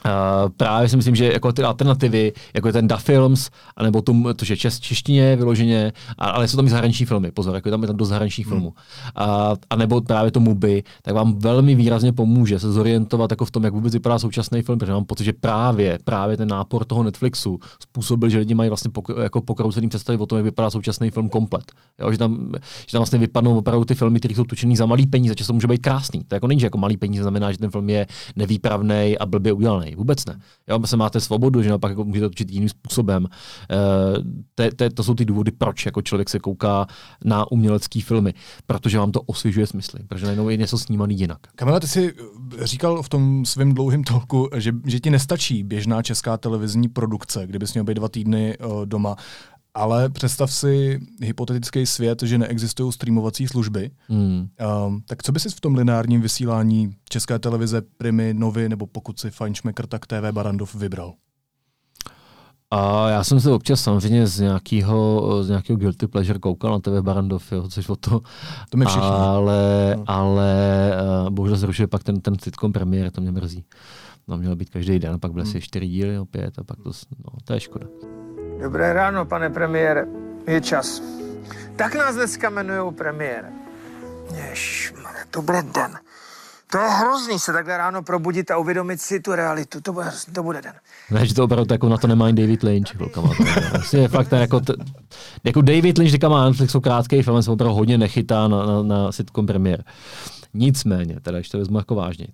[0.06, 4.34] Uh, právě si myslím, že jako ty alternativy, jako je ten Da Films, anebo to,
[4.34, 7.72] to je čes, češtině vyloženě, a, ale jsou tam i zahraniční filmy, pozor, jako je
[7.72, 8.56] tam, je tam do zahraničních hmm.
[8.56, 8.74] filmů.
[9.16, 13.51] A, a nebo právě to Mubi, tak vám velmi výrazně pomůže se zorientovat jako v
[13.51, 17.04] tom, jak vůbec vypadá současný film, protože mám pocit, že právě, právě ten nápor toho
[17.04, 21.12] Netflixu způsobil, že lidi mají vlastně pok, jako pokroucený představy o tom, jak vypadá současný
[21.12, 21.72] film komplet.
[21.99, 22.51] Jo, že, tam,
[22.88, 25.68] že tam vlastně vypadnou opravdu ty filmy, které jsou točený za malý peníze, často může
[25.68, 26.24] být krásný.
[26.28, 29.54] To jako není, že jako malý peníze znamená, že ten film je nevýpravný a blbě
[29.54, 29.93] udělaný.
[29.96, 30.39] Vůbec ne.
[30.68, 33.28] Jo, se máte svobodu, že naopak jako můžete točit jiným způsobem.
[34.60, 36.88] E, te, to jsou ty důvody, proč jako člověk se kouká
[37.26, 38.34] na umělecké filmy.
[38.66, 41.39] Protože vám to osvěžuje smysly, protože najednou je něco snímaný jinak.
[41.56, 42.14] Kamila, ty jsi
[42.62, 47.74] říkal v tom svém dlouhém tolku, že, že ti nestačí běžná česká televizní produkce, kdybys
[47.74, 49.16] měl být dva týdny uh, doma.
[49.76, 53.91] Ale představ si hypotetický svět, že neexistují streamovací služby.
[54.07, 54.47] Hmm.
[54.86, 59.19] Um, tak co by si v tom lineárním vysílání České televize, Primy, Novy nebo pokud
[59.19, 61.13] si Feinschmecker, tak TV Barandov vybral?
[62.71, 67.01] A já jsem se občas samozřejmě z nějakého, z nějakého guilty pleasure koukal na TV
[67.01, 68.21] Barandov, jo, což o to.
[68.69, 69.09] To mi všichni.
[69.09, 70.03] Ale, no.
[70.07, 70.91] ale
[71.24, 73.65] uh, bohužel zrušil pak ten, ten sitcom premiér, to mě mrzí.
[74.28, 75.51] No, mělo být každý den, pak byly hmm.
[75.51, 76.91] si čtyři díly opět a pak to,
[77.26, 77.88] no, to je škoda.
[78.62, 80.06] Dobré ráno, pane premiére.
[80.47, 81.01] Je čas.
[81.76, 83.45] Tak nás dneska jmenujou premiér.
[84.36, 85.97] Ježišmarja, to bude den.
[86.72, 89.82] To je hrozný se takhle ráno probudit a uvědomit si tu realitu.
[89.82, 90.74] To bude, to bude den.
[91.12, 92.89] Ne, že to opravdu jako na to nemá David Lynch.
[92.89, 93.30] Chvilkama,
[93.72, 94.74] vlastně je fakt jako, t,
[95.43, 99.12] jako David Lynch teďka má Netflixu krátký film, se opravdu hodně nechytá na, na, na
[99.12, 99.84] sitcom premiér.
[100.54, 102.28] Nicméně, teda když to vezmu jako vážně,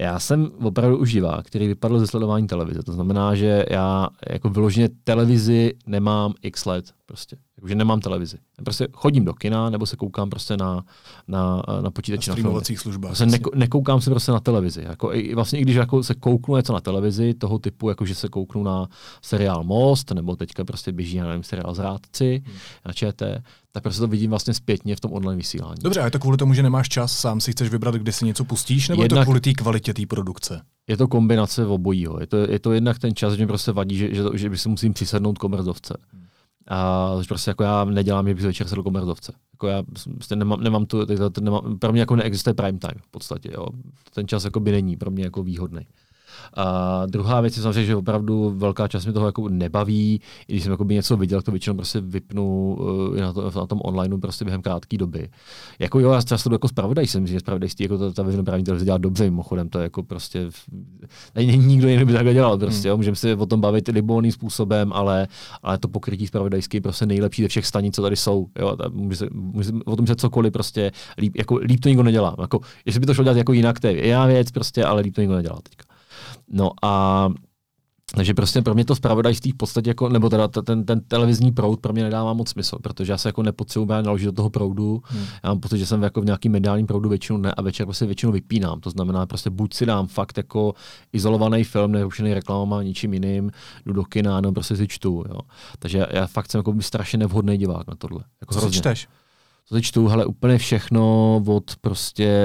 [0.00, 2.82] já jsem opravdu už divák, který vypadl ze sledování televize.
[2.82, 7.36] To znamená, že já jako vyloženě televizi nemám x let prostě.
[7.62, 8.36] Jakože nemám televizi.
[8.58, 10.84] Já prostě chodím do kina nebo se koukám prostě na,
[11.28, 12.76] na, na počítači na, na filmy.
[12.76, 13.08] službách.
[13.08, 14.82] Prostě ne, nekoukám se prostě na televizi.
[14.82, 18.14] Jako, i, vlastně i když jako se kouknu něco na televizi, toho typu, jako že
[18.14, 18.88] se kouknu na
[19.22, 22.56] seriál Most, nebo teďka prostě běží, já nevím, seriál Zrádci hmm.
[22.86, 23.42] na ČT,
[23.72, 25.82] tak prostě to vidím vlastně zpětně v tom online vysílání.
[25.82, 28.24] Dobře, a je to kvůli tomu, že nemáš čas, sám si chceš vybrat, kdy si
[28.24, 30.60] něco pustíš, nebo jednak, je to kvůli té kvalitě té produkce?
[30.88, 32.20] Je to kombinace obojího.
[32.20, 34.58] Je to, je to jednak ten čas, že mi prostě vadí, že, že, že by
[34.58, 35.96] si musím přisednout komerzovce.
[36.12, 36.22] Hmm.
[36.68, 39.32] A prostě jako já nedělám, že bych večer sedl komerzovce.
[39.52, 39.82] Jako já
[40.14, 41.06] prostě nemám, nemám tu,
[41.40, 43.50] nemám, pro mě jako neexistuje prime time v podstatě.
[43.54, 43.66] Jo.
[44.14, 45.86] Ten čas jako by není pro mě jako výhodný.
[46.54, 50.62] A druhá věc je samozřejmě, že opravdu velká část mi toho jako nebaví, i když
[50.62, 54.18] jsem jako by něco viděl, to většinou prostě vypnu uh, na, to, na tom online
[54.18, 55.28] prostě během krátké doby.
[55.78, 58.98] Jako jo, já často jako zpravodaj jsem, že zpravodajství jako ta, ta veřejnoprávní televize dělá
[58.98, 60.50] dobře, mimochodem, to je jako prostě,
[61.34, 62.90] není nikdo jiný by takhle dělal, prostě, hmm.
[62.90, 65.28] jo, můžeme se o tom bavit libovolným způsobem, ale,
[65.62, 68.46] ale to pokrytí zpravodajské je prostě nejlepší ze všech stanic, co tady jsou.
[68.58, 72.02] Jo, může se, může se, o tom se cokoliv prostě, líp, jako, líp to nikdo
[72.02, 72.36] nedělá.
[72.40, 75.14] Jako, jestli by to šlo dělat jako jinak, to je jiná věc, prostě, ale líp
[75.14, 75.91] to nikdo nedělá teďka.
[76.48, 77.28] No a
[78.16, 81.80] takže prostě pro mě to zpravodajství v podstatě jako, nebo teda ten, ten televizní proud
[81.80, 85.02] pro mě nedává moc smysl, protože já se jako nepotřebuji naložit do toho proudu.
[85.04, 85.24] Hmm.
[85.44, 88.06] Já mám pocit, že jsem jako v nějakým mediálním proudu většinu ne a večer prostě
[88.06, 88.80] většinou vypínám.
[88.80, 90.74] To znamená prostě buď si dám fakt jako
[91.12, 93.50] izolovaný film, nerušený reklamama, ničím jiným,
[93.86, 95.24] jdu do kina, nebo prostě si čtu.
[95.28, 95.40] Jo.
[95.78, 98.24] Takže já fakt jsem jako strašně nevhodný divák na tohle.
[98.40, 99.08] Jako Co si čteš?
[99.68, 102.40] To teď čtu, hele, úplně všechno od prostě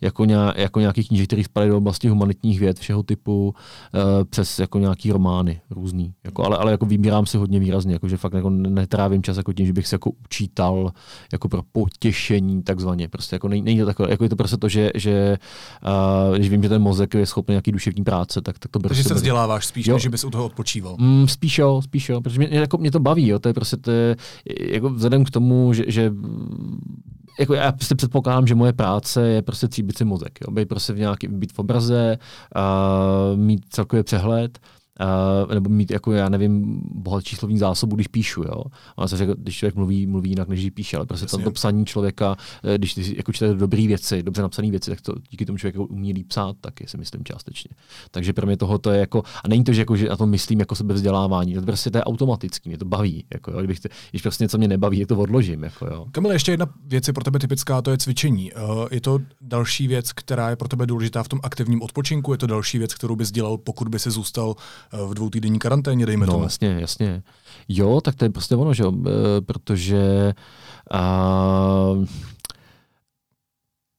[0.00, 3.54] jako, nějak, jako nějaký knížek, který spadají do oblasti humanitních věd všeho typu,
[3.94, 6.14] uh, přes jako nějaký romány různý.
[6.24, 9.52] Jako, ale, ale jako vybírám si hodně výrazně, jako, že fakt jako netrávím čas jako
[9.52, 10.92] tím, že bych se jako učítal
[11.32, 13.08] jako pro potěšení takzvaně.
[13.08, 15.38] Prostě jako není, není to takové, jako je to prostě to, že, že
[16.28, 19.04] uh, když vím, že ten mozek je schopný nějaký duševní práce, tak, tak to Takže
[19.04, 19.94] se vzděláváš spíš, jo.
[19.94, 20.96] než bys u toho odpočíval.
[20.98, 23.76] Mm, spíš jo, spíš jo, protože mě, jako, mě to baví, jo, to je prostě
[23.76, 24.16] to je,
[24.60, 26.12] jako vzhledem k tomu, že, že
[27.38, 30.52] jako já prostě předpokládám, že moje práce je prostě tříbit si mozek, jo?
[30.52, 32.18] být prostě v nějaký, být v obraze,
[32.54, 32.90] a
[33.36, 34.58] mít celkově přehled,
[35.54, 38.62] nebo mít, jako já nevím, bohatší slovní zásobu, když píšu, jo.
[38.96, 41.50] A se řekl, když člověk mluví, mluví jinak, než když píše, ale prostě to, to
[41.50, 45.46] psaní člověka, eh, když ty jako čtete dobré věci, dobře napsané věci, tak to díky
[45.46, 47.70] tomu člověk jako umí líp psát, taky si myslím částečně.
[48.10, 50.26] Takže pro mě toho to je jako, a není to, že, jako, že na to
[50.26, 53.58] myslím jako sebevzdělávání, to prostě to je automatický, mě to baví, jako, jo.
[53.58, 53.78] Kdybych,
[54.10, 55.64] když prostě něco mě nebaví, tak to odložím.
[55.64, 56.06] Jako, jo.
[56.12, 58.52] Kamil, ještě jedna věc je pro tebe typická, to je cvičení.
[58.52, 62.38] Uh, je to další věc, která je pro tebe důležitá v tom aktivním odpočinku, je
[62.38, 64.54] to další věc, kterou bys dělal, pokud by si zůstal
[64.92, 66.44] v dvou týdenní karanténě, dejme no, tomu.
[66.44, 67.22] jasně, jasně.
[67.68, 70.34] Jo, tak to je prostě ono, že jo, e, protože
[70.90, 71.90] a,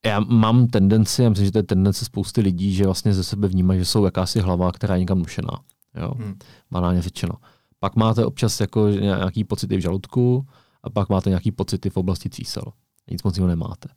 [0.06, 3.48] já mám tendenci, já myslím, že to je tendence spousty lidí, že vlastně ze sebe
[3.48, 5.60] vnímají, že jsou jakási hlava, která je někam nušená.
[5.96, 6.12] Jo?
[6.18, 6.36] Hmm.
[6.72, 7.34] Banálně řečeno.
[7.80, 10.46] Pak máte občas jako nějaký pocity v žaludku
[10.84, 12.64] a pak máte nějaký pocity v oblasti císel.
[13.12, 13.90] Nic moc nemáte.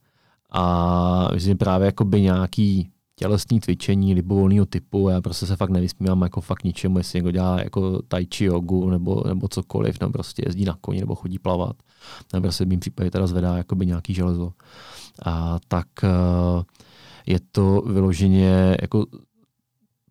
[0.51, 6.41] A myslím, právě jakoby nějaký tělesní cvičení libovolného typu, já prostě se fakt nevysmívám jako
[6.41, 10.65] fakt ničemu, jestli někdo dělá jako tai chi jogu nebo, nebo cokoliv, nebo prostě jezdí
[10.65, 11.77] na koni nebo chodí plavat,
[12.33, 14.53] nebo prostě v mým případě teda zvedá jakoby nějaký železo.
[15.25, 16.09] A tak eh,
[17.27, 19.07] je to vyloženě jako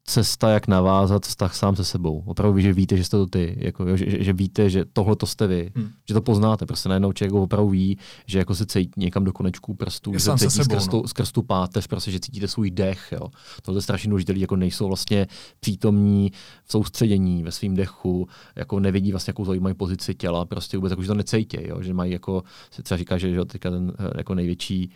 [0.09, 2.23] cesta, jak navázat vztah sám se sebou.
[2.25, 5.25] Opravdu že víte, že jste to ty, jako, jo, že, že, víte, že tohle to
[5.25, 5.89] jste vy, hmm.
[6.07, 6.65] že to poznáte.
[6.65, 10.31] Prostě najednou člověk opravdu ví, že jako se cítí někam do konečků prstů, že se
[10.37, 11.07] cítí sebou, skrz, no.
[11.07, 13.07] skrz tu páteř, prostě, že cítíte svůj dech.
[13.11, 13.29] Jo.
[13.61, 15.27] To je strašně důležité, jako nejsou vlastně
[15.59, 16.31] přítomní
[16.65, 21.01] v soustředění ve svém dechu, jako nevidí vlastně, jakou zajímají pozici těla, prostě vůbec jako,
[21.01, 24.11] že to necítí, jo, že mají jako, se třeba říká, že, že teďka ten eh,
[24.17, 24.91] jako největší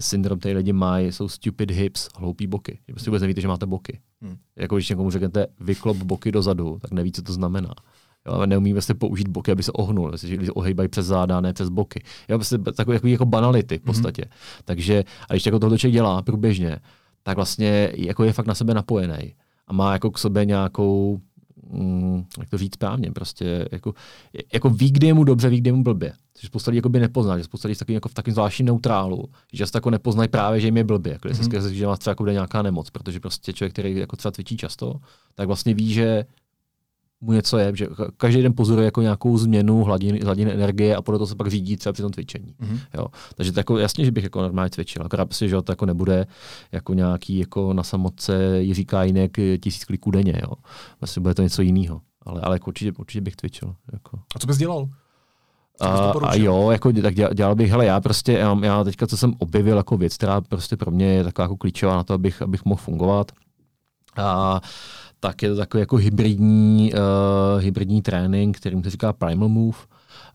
[0.00, 2.78] syndrom, který lidi mají, jsou stupid hips, hloupý boky.
[2.88, 4.00] Že prostě vůbec nevíte, že máte boky.
[4.22, 4.36] Hmm.
[4.56, 7.74] Jako když někomu řeknete vyklop boky dozadu, tak neví, co to znamená.
[8.26, 11.52] Jo, ale neumí vlastně použít boky, aby se ohnul, že když ohejbají přes záda, ne
[11.52, 12.02] přes boky.
[12.28, 13.86] Jo, prostě takové jako, jako banality v hmm.
[13.86, 14.22] podstatě.
[14.22, 14.62] Hmm.
[14.64, 16.78] Takže, a když jako tohle člověk dělá průběžně,
[17.22, 19.34] tak vlastně jako je fakt na sebe napojený
[19.66, 21.20] a má jako k sobě nějakou,
[21.70, 23.94] mm, jak to říct správně, prostě jako,
[24.52, 26.12] jako ví, kdy je mu dobře, ví, kdy je mu blbě.
[26.34, 29.76] Což spousta lidí by nepozná, že spousta lidí jako v takovém zvláštním neutrálu, že často
[29.78, 31.60] jako nepoznají právě, že jim je blbě, jako mm-hmm.
[31.60, 35.00] se že má třeba jako nějaká nemoc, protože prostě člověk, který jako třeba cvičí často,
[35.34, 36.24] tak vlastně ví, že
[37.24, 41.18] mu něco je, že každý den pozoruje jako nějakou změnu hladiny, hladiny energie a podle
[41.18, 42.54] toho se pak řídí třeba při tom cvičení.
[42.60, 42.78] Mm-hmm.
[42.94, 43.06] Jo.
[43.34, 46.26] Takže to jako, jasně, že bych jako normálně cvičil, akorát si, že to jako nebude
[46.72, 50.34] jako nějaký jako na samotce Jiří Kájinek tisíc kliků denně.
[50.42, 50.52] Jo.
[51.00, 52.00] Vlastně bude to něco jiného.
[52.22, 53.74] Ale, ale jako určitě, určitě bych cvičil.
[53.92, 54.18] Jako.
[54.36, 54.88] A co bys dělal?
[55.80, 59.16] A, a jo, jako, tak dělal, dělal bych, hele, já prostě, já, já teďka, co
[59.16, 62.42] jsem objevil jako věc, která prostě pro mě je taková jako klíčová na to, abych,
[62.42, 63.32] abych mohl fungovat.
[64.16, 64.60] A
[65.24, 69.78] tak je to takový jako hybridní, uh, hybridní trénink, kterým se říká Primal Move.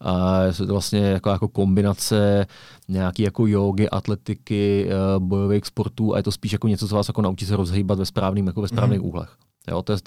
[0.01, 2.45] A je to vlastně jako, jako kombinace
[2.87, 7.07] nějaký jako jogy, atletiky, uh, bojových sportů a je to spíš jako něco, co vás
[7.07, 9.05] jako naučí se rozhýbat ve správným, jako ve správných mm.
[9.05, 9.37] úhlech.
[9.67, 9.97] Jo, to je,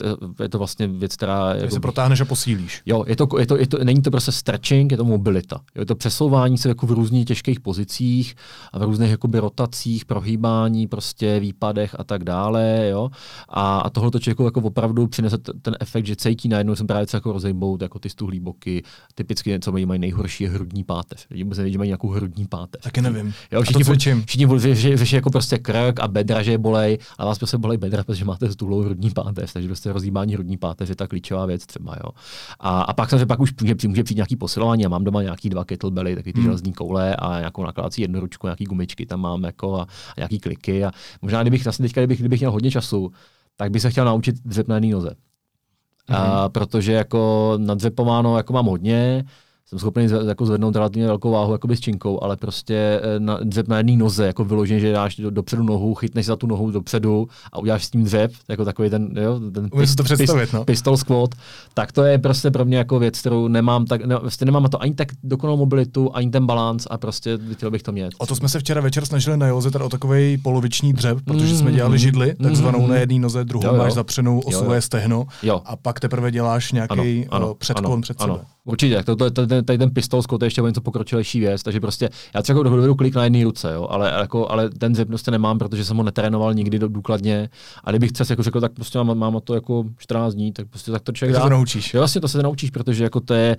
[0.42, 1.54] je to vlastně věc, která...
[1.54, 2.82] Jako, se protáhneš a posílíš.
[2.86, 5.56] Jo, je to, je to, je to, není to prostě stretching, je to mobilita.
[5.74, 8.34] Jo, je to přesouvání se jako v různých těžkých pozicích
[8.72, 12.88] a v různých jakoby, rotacích, prohýbání, prostě výpadech a tak dále.
[12.90, 13.10] Jo.
[13.48, 17.06] A, a tohle to člověku jako opravdu přinese ten efekt, že cítí najednou jsem právě
[17.14, 18.82] jako rozejmout jako ty stuhlý boky.
[19.14, 21.26] Typicky, co mají, mají nejhorší je hrudní páteř.
[21.30, 22.82] Lidi se že mají nějakou hrudní páteř.
[22.82, 23.34] Taky nevím.
[23.52, 27.24] Jo, všichni, a to všichni, všichni řeší jako prostě krk a bedra, že bolej, a
[27.24, 29.10] vás prostě bolej bedra, protože máte stuhlou hrudní
[29.52, 31.96] páteř takže prostě rozjímání hrudní páteř je ta klíčová věc třeba.
[32.04, 32.12] Jo.
[32.60, 34.82] A, a pak samozřejmě pak už může, může přijít nějaký posilování.
[34.82, 36.44] Já mám doma nějaký dva kettlebelly, taky ty hmm.
[36.44, 40.84] železní koule a nějakou nakládací jednoručku, nějaký gumičky tam mám jako a, a nějaký kliky.
[40.84, 40.90] A
[41.22, 43.10] možná kdybych vlastně teďka, kdybych, kdybych měl hodně času,
[43.56, 45.10] tak bych se chtěl naučit dřep na noze.
[45.10, 46.16] Mm-hmm.
[46.16, 49.24] A, protože jako nadřepováno jako mám hodně,
[49.72, 53.68] jsem schopný jako zvednout relativně velkou váhu jako s činkou, ale prostě eh, na, dřep
[53.68, 57.28] na jedné noze, jako vyloženě, že dáš do, dopředu nohu, chytneš za tu nohu dopředu
[57.52, 60.64] a uděláš s tím dřep, jako takový ten, jo, ten pist, to představit, pist, no.
[60.64, 61.30] pistol squat,
[61.74, 64.82] tak to je prostě pro mě jako věc, kterou nemám, tak, ne, prostě nemám to
[64.82, 68.14] ani tak dokonalou mobilitu, ani ten balans a prostě chtěl bych to mít.
[68.18, 71.56] O to jsme se včera večer snažili na Joze, teda o takový poloviční dřep, protože
[71.56, 73.78] jsme dělali židli, takzvanou mm, na jedné noze, druhou jo, jo.
[73.78, 75.62] máš zapřenou osové stehno jo.
[75.64, 78.32] a pak teprve děláš nějaký eh, předklon před sebe.
[78.32, 78.40] Ano.
[78.64, 81.80] Určitě, to, to, to, tady ten pistol to je ještě o něco pokročilejší věc, takže
[81.80, 85.30] prostě já třeba dovedu klik na jedné ruce, jo, ale, jako, ale ten zip prostě
[85.30, 87.48] nemám, protože jsem ho netrénoval nikdy do, důkladně.
[87.84, 90.90] A kdybych třeba jako řekl, tak prostě mám, mám to jako 14 dní, tak prostě
[90.90, 91.42] tak to člověk dá.
[91.42, 91.94] to naučíš.
[91.94, 93.56] Jo, vlastně to se naučíš, protože jako to je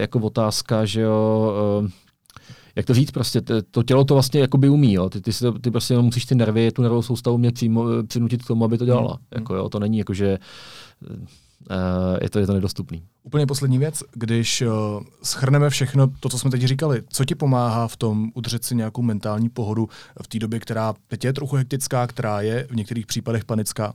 [0.00, 1.88] jako otázka, že jo, uh,
[2.76, 5.10] jak to říct, prostě to tělo to vlastně jako by umí, jo.
[5.10, 5.30] Ty, ty,
[5.60, 8.84] ty prostě musíš ty nervy, tu nervovou soustavu mě přímo, přinutit k tomu, aby to
[8.84, 9.12] dělala.
[9.12, 9.26] Hmm.
[9.34, 10.38] Jako, jo, to není jako, že
[12.22, 13.02] je to, je to nedostupný.
[13.22, 14.72] Úplně poslední věc, když uh,
[15.22, 19.02] schrneme všechno to, co jsme teď říkali, co ti pomáhá v tom udržet si nějakou
[19.02, 19.88] mentální pohodu
[20.22, 23.94] v té době, která teď je trochu hektická, která je v některých případech panická?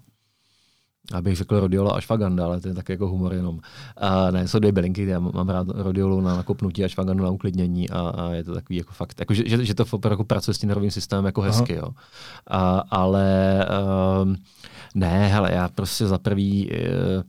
[1.13, 3.59] Já bych řekl Rodiola a Švaganda, ale to je tak jako humor jenom.
[3.97, 7.89] A ne, jsou dvě bylinky, já mám rád Rodiolu na nakopnutí a Švagandu na uklidnění
[7.89, 10.57] a, a je to takový jako fakt, jako, že, že, že to jako pracuje s
[10.57, 11.87] tím nervovým systémem jako hezky, Aha.
[11.87, 11.93] jo.
[12.47, 13.59] A, ale
[14.21, 14.35] um,
[14.95, 17.23] ne, hele, já prostě za prvý uh,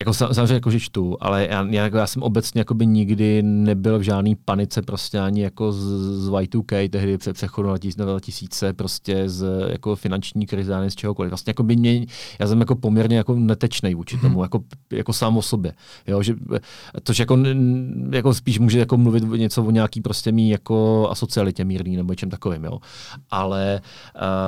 [0.00, 3.42] jako samozřejmě jako, že čtu, ale já, já, jako, já jsem obecně jako by nikdy
[3.42, 5.84] nebyl v žádný panice prostě ani jako z,
[6.24, 11.30] z Y2K, tehdy před přechodu na 2000, prostě z jako finanční krize, ani z čehokoliv.
[11.30, 12.06] Vlastně jako by mě,
[12.38, 14.42] já jsem jako poměrně jako netečnej vůči tomu, mm-hmm.
[14.42, 14.60] jako,
[14.92, 15.72] jako sám o sobě.
[16.06, 16.34] Jo, že,
[17.02, 17.38] to, že jako,
[18.10, 22.30] jako spíš může jako mluvit něco o nějaký prostě mý jako asocialitě mírný nebo něčem
[22.30, 22.78] takovým, jo.
[23.30, 23.80] Ale...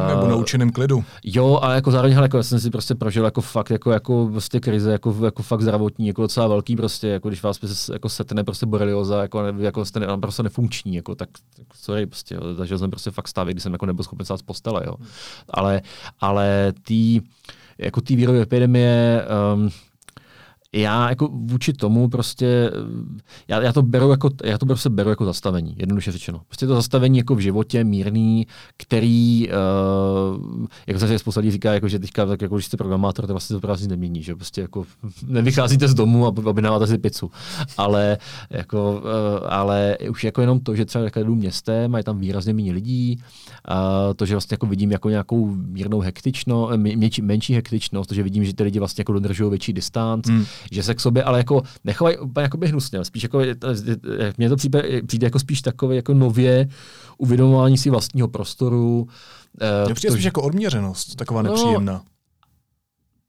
[0.05, 1.05] Uh, nebo naučeným klidu.
[1.25, 4.61] Jo, ale jako zároveň, jako já jsem si prostě prožil jako fakt jako, jako prostě
[4.61, 7.61] krize, jako jako fakt zdravotní, jako docela velký prostě, jako když vás
[7.93, 12.35] jako setne prostě borelioza, jako, jako jste ne, prostě nefunkční, jako, tak, tak sorry, prostě,
[12.35, 14.95] jo, zažil jsem prostě fakt stavy, kdy jsem jako nebyl schopen stát z postele, jo.
[15.49, 15.83] Ale,
[16.21, 17.21] ale tý,
[17.79, 19.71] jako tý výrobě epidemie, um,
[20.75, 22.71] já jako vůči tomu prostě,
[23.49, 26.41] já, já to beru jako, já to prostě beru jako zastavení, jednoduše řečeno.
[26.47, 28.47] Prostě to zastavení jako v životě mírný,
[28.77, 33.27] který, uh, jako se spousta lidí říká, jako, že teďka, tak jako, když jste programátor,
[33.27, 34.85] to vlastně to prostě nemění, že prostě jako
[35.27, 37.31] nevycházíte z domu a objednáváte si pizzu.
[37.77, 38.19] Ale,
[38.51, 42.73] jako, uh, ale už jako jenom to, že třeba jdu městem, mají tam výrazně méně
[42.73, 43.23] lidí,
[44.17, 48.45] to, že vlastně jako vidím jako nějakou mírnou hektičnost, menší, menší hektičnost, to, že vidím,
[48.45, 51.63] že ty lidi vlastně jako dodržují větší distanc, hmm že se k sobě ale jako
[51.85, 53.41] nechovají úplně jako by hnusně, spíš jako,
[54.39, 56.69] mně to přijde, přijde jako spíš takové jako nově
[57.19, 59.09] uvědomování si vlastního prostoru.
[59.61, 62.03] Eh, Mně přijde to, spíš jako odměřenost, taková no, nepříjemná.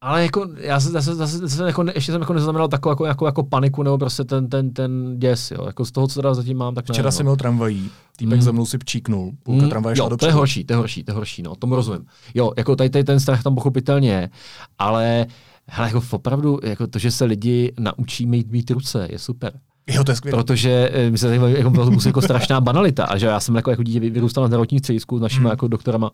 [0.04, 3.26] Ale jako, já se zase, zase, zase jako, ještě jsem jako neznamenal takovou jako, jako,
[3.26, 5.66] jako, paniku nebo prostě ten, ten, ten děs, jo.
[5.66, 8.42] Jako z toho, co teda zatím mám, tak Včera ne, jsem měl tramvají, týpek mm.
[8.42, 9.70] za mnou si pčíknul, půlka mm.
[9.70, 12.06] tramvaje šla to je horší, to je horší, to je horší, no, tomu rozumím.
[12.34, 14.30] Jo, jako tady, tady ten strach tam pochopitelně je,
[14.78, 15.26] ale
[15.66, 19.52] Hele, jako opravdu, jako to, že se lidi naučí mít, mít ruce, je super.
[19.86, 20.42] Jo, to je skvělé.
[20.42, 23.04] Protože eh, my se jako, jako, jako strašná banalita.
[23.04, 25.50] A že já jsem jako, jako dítě vyrůstal na zdravotním středisku s našimi hmm.
[25.50, 26.10] jako doktorama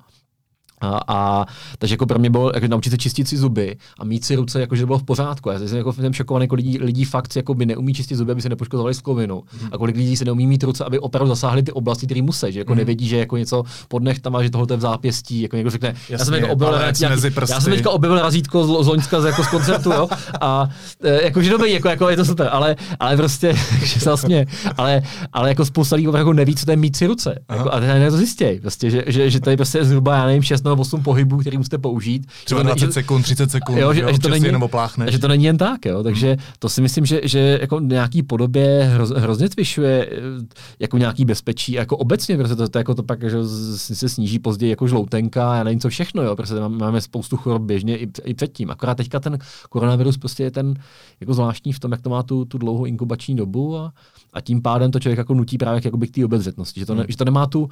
[0.80, 1.46] a, a,
[1.78, 4.60] takže jako pro mě bylo jako naučit se čistit si zuby a mít si ruce,
[4.60, 5.50] jako, že bylo v pořádku.
[5.50, 8.42] Já jsem jako jsem šokovaný, jako lidí, lidí fakt jako by neumí čistit zuby, aby
[8.42, 9.42] se nepoškodovali sklovinu.
[9.62, 9.68] Mm.
[9.72, 12.58] A kolik lidí se neumí mít ruce, aby opravdu zasáhli ty oblasti, které musí, že
[12.58, 12.78] jako mm.
[12.78, 15.88] nevědí, že jako něco pod tam má, že tohle je v zápěstí, jako někdo řekne,
[15.88, 16.80] Jasně, já jsem jako objevil,
[17.48, 20.08] já jsem teďka objevil razítko z, z Loňska z, jako z koncertu, jo,
[20.40, 20.68] a
[21.02, 23.54] e, jako, že dobrý, jako, jako, je to super, ale, ale prostě,
[23.84, 25.02] že se vlastně, ale,
[25.32, 27.38] ale jako spousta lidí jako neví, co to je mít si ruce.
[27.50, 30.62] Jako, a to zjistějí, prostě, že, že, že, to je prostě zhruba, já nevím, 6
[30.72, 32.26] nebo 8 pohybů, který musíte použít.
[32.44, 35.12] Třeba 20 sekund, 30 sekund, jo, že, jo, že to není, nebo pláchneš.
[35.12, 36.02] Že to není jen tak, jo.
[36.02, 40.18] takže to si myslím, že, že jako nějaký podobě hroz, hrozně zvyšuje eh,
[40.78, 43.36] jako nějaký bezpečí, jako obecně, protože to, to, jako to pak že
[43.94, 47.98] se sníží později jako žloutenka a nevím co všechno, jo, protože máme spoustu chorob běžně
[47.98, 48.70] i, i předtím.
[48.70, 50.74] Akorát teďka ten koronavirus prostě je ten
[51.20, 53.92] jako zvláštní v tom, jak to má tu, tu dlouhou inkubační dobu a,
[54.32, 57.00] a tím pádem to člověk jako nutí právě jako k té obezřetnosti, že to, ne,
[57.00, 57.06] hmm.
[57.08, 57.68] že to nemá tu,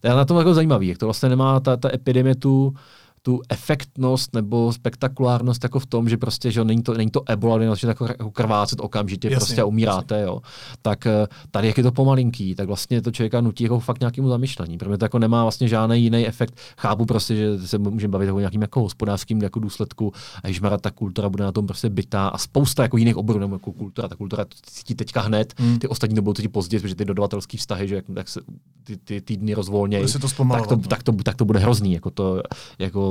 [0.00, 2.74] to je na tom jako zajímavý, jak to vlastně nemá ta, ta epidemie tu,
[3.22, 7.58] tu efektnost nebo spektakulárnost jako v tom, že prostě, že není to, není to ebola,
[7.58, 10.26] není to jako, krvácet okamžitě jasně, prostě umíráte, jasně.
[10.26, 10.40] jo.
[10.82, 14.28] Tak eh, tady, jak je to pomalinký, tak vlastně to člověka nutí jako fakt nějakému
[14.28, 14.78] zamyšlení.
[14.78, 16.54] Pro mě to jako nemá vlastně žádný jiný efekt.
[16.78, 20.12] Chápu prostě, že se můžeme bavit o nějakým jako hospodářským jako důsledku,
[20.42, 23.54] a že ta kultura bude na tom prostě bytá a spousta jako jiných oborů, nebo
[23.54, 25.78] jako kultura, ta kultura cítí teďka hned, mm.
[25.78, 28.40] ty ostatní to budou cítit později, protože ty dodavatelské vztahy, že jak, jak se
[28.84, 31.92] ty, ty týdny rozvolnějí, tak to, tak, to, tak, to, tak to bude hrozný.
[31.92, 32.42] Jako to,
[32.78, 33.07] jako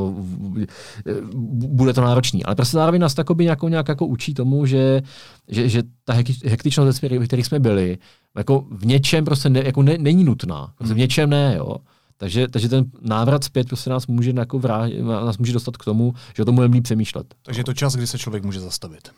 [1.67, 2.43] bude to náročný.
[2.43, 5.01] Ale prostě zároveň nás takoby nějakou, nějak jako učí tomu, že,
[5.47, 6.13] že, že ta
[6.45, 7.97] hektičnost, ve kterých jsme byli,
[8.37, 10.73] jako v něčem prostě ne, jako ne, není nutná.
[10.77, 11.75] Prostě v něčem ne, jo.
[12.17, 14.91] Takže, takže ten návrat zpět prostě nás může, jako vrát,
[15.25, 17.33] nás může dostat k tomu, že o tom budeme líp přemýšlet.
[17.43, 19.09] Takže je to čas, kdy se člověk může zastavit.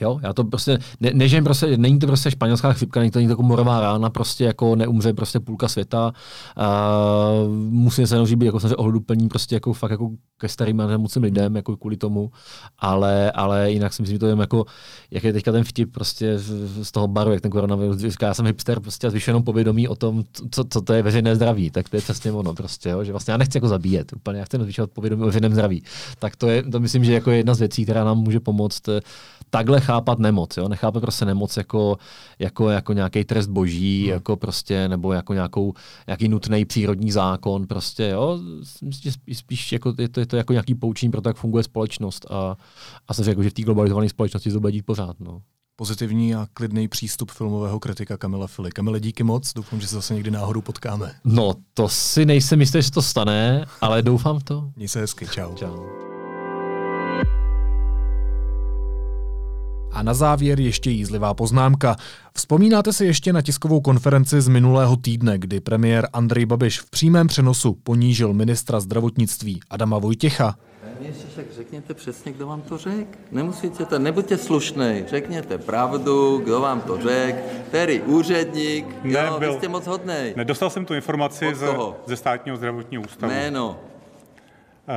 [0.00, 3.20] Jo, já to prostě, ne, ne že prostě, není to prostě španělská chřipka, není to
[3.20, 6.12] jako morová rána, prostě jako neumře prostě půlka světa.
[6.56, 6.90] A
[7.70, 11.22] musím se jenom být jako samozřejmě ohleduplní prostě jako fakt jako ke starým a nemoцím
[11.22, 12.30] lidem, jako kvůli tomu,
[12.78, 14.64] ale, ale jinak si myslím, že to je jako,
[15.10, 18.46] jak je teďka ten vtip prostě z, toho baru, jak ten koronavirus říká, já jsem
[18.46, 21.96] hipster prostě a zvyšenou povědomí o tom, co, co, to je veřejné zdraví, tak to
[21.96, 24.90] je přesně ono prostě, jo, že vlastně já nechci jako zabíjet úplně, já chci zvyšovat
[24.90, 25.82] povědomí o veřejném zdraví.
[26.18, 28.88] Tak to je, to myslím, že jako jedna z věcí, která nám může pomoct
[29.50, 30.56] takhle chápat nemoc.
[30.56, 30.68] Jo?
[30.68, 31.96] Nechápe prostě nemoc jako,
[32.38, 34.12] jako, jako nějaký trest boží, hmm.
[34.12, 35.74] jako prostě, nebo jako nějakou,
[36.06, 37.66] nějaký nutný přírodní zákon.
[37.66, 38.38] Prostě, jo?
[38.82, 41.64] Myslím, že spíš jako, je, to, je to jako nějaký poučení pro to, jak funguje
[41.64, 42.26] společnost.
[42.30, 42.56] A,
[43.08, 45.20] a jsem řekl, že v té globalizované společnosti to bude dít pořád.
[45.20, 45.42] No
[45.78, 48.70] pozitivní a klidný přístup filmového kritika Kamila Fili.
[48.70, 51.14] Kamile, díky moc, doufám, že se zase někdy náhodou potkáme.
[51.24, 54.70] No, to si nejsem jistý, že to stane, ale doufám v to.
[54.76, 55.54] Měj se hezky, čau.
[55.54, 56.07] Čau.
[59.98, 61.96] A na závěr ještě jízlivá poznámka.
[62.34, 67.26] Vzpomínáte si ještě na tiskovou konferenci z minulého týdne, kdy premiér Andrej Babiš v přímém
[67.26, 70.54] přenosu ponížil ministra zdravotnictví Adama Vojtěcha?
[71.36, 73.18] tak řekněte přesně, kdo vám to řekl.
[73.32, 77.38] Nemusíte to, nebuďte slušný, řekněte pravdu, kdo vám to řekl,
[77.68, 80.34] který úředník, ne, jo, byl, vy jste moc hodnej.
[80.36, 81.66] Nedostal jsem tu informaci ze,
[82.06, 83.32] ze státního zdravotního ústavu.
[83.32, 83.78] Jméno.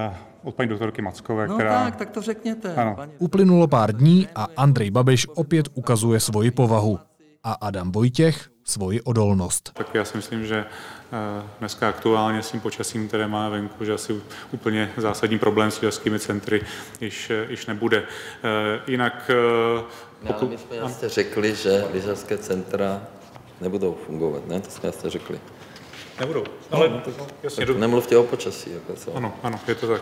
[0.07, 1.83] Uh, od paní doktorky Mackové, no která...
[1.83, 2.75] tak, tak to řekněte.
[2.75, 2.97] Ano.
[3.17, 6.99] Uplynulo pár dní a Andrej Babiš opět ukazuje svoji povahu.
[7.43, 9.71] A Adam Vojtěch svoji odolnost.
[9.73, 13.93] Tak já si myslím, že eh, dneska aktuálně s tím počasím, které má venku, že
[13.93, 14.21] asi
[14.51, 16.61] úplně zásadní problém s lyžařskými centry
[17.01, 18.03] již, eh, již nebude.
[18.43, 19.31] Eh, jinak...
[20.27, 20.41] Pokud...
[20.41, 23.01] No, my jsme jasně řekli, že lyžařské centra
[23.61, 24.61] nebudou fungovat, ne?
[24.61, 25.39] To jsme jasně řekli.
[26.19, 27.65] Nebudou, ale no, no, jasně.
[27.65, 28.73] Tak nemluvte o počasí.
[28.73, 29.15] Jako co?
[29.15, 30.01] Ano, ano, je to tak.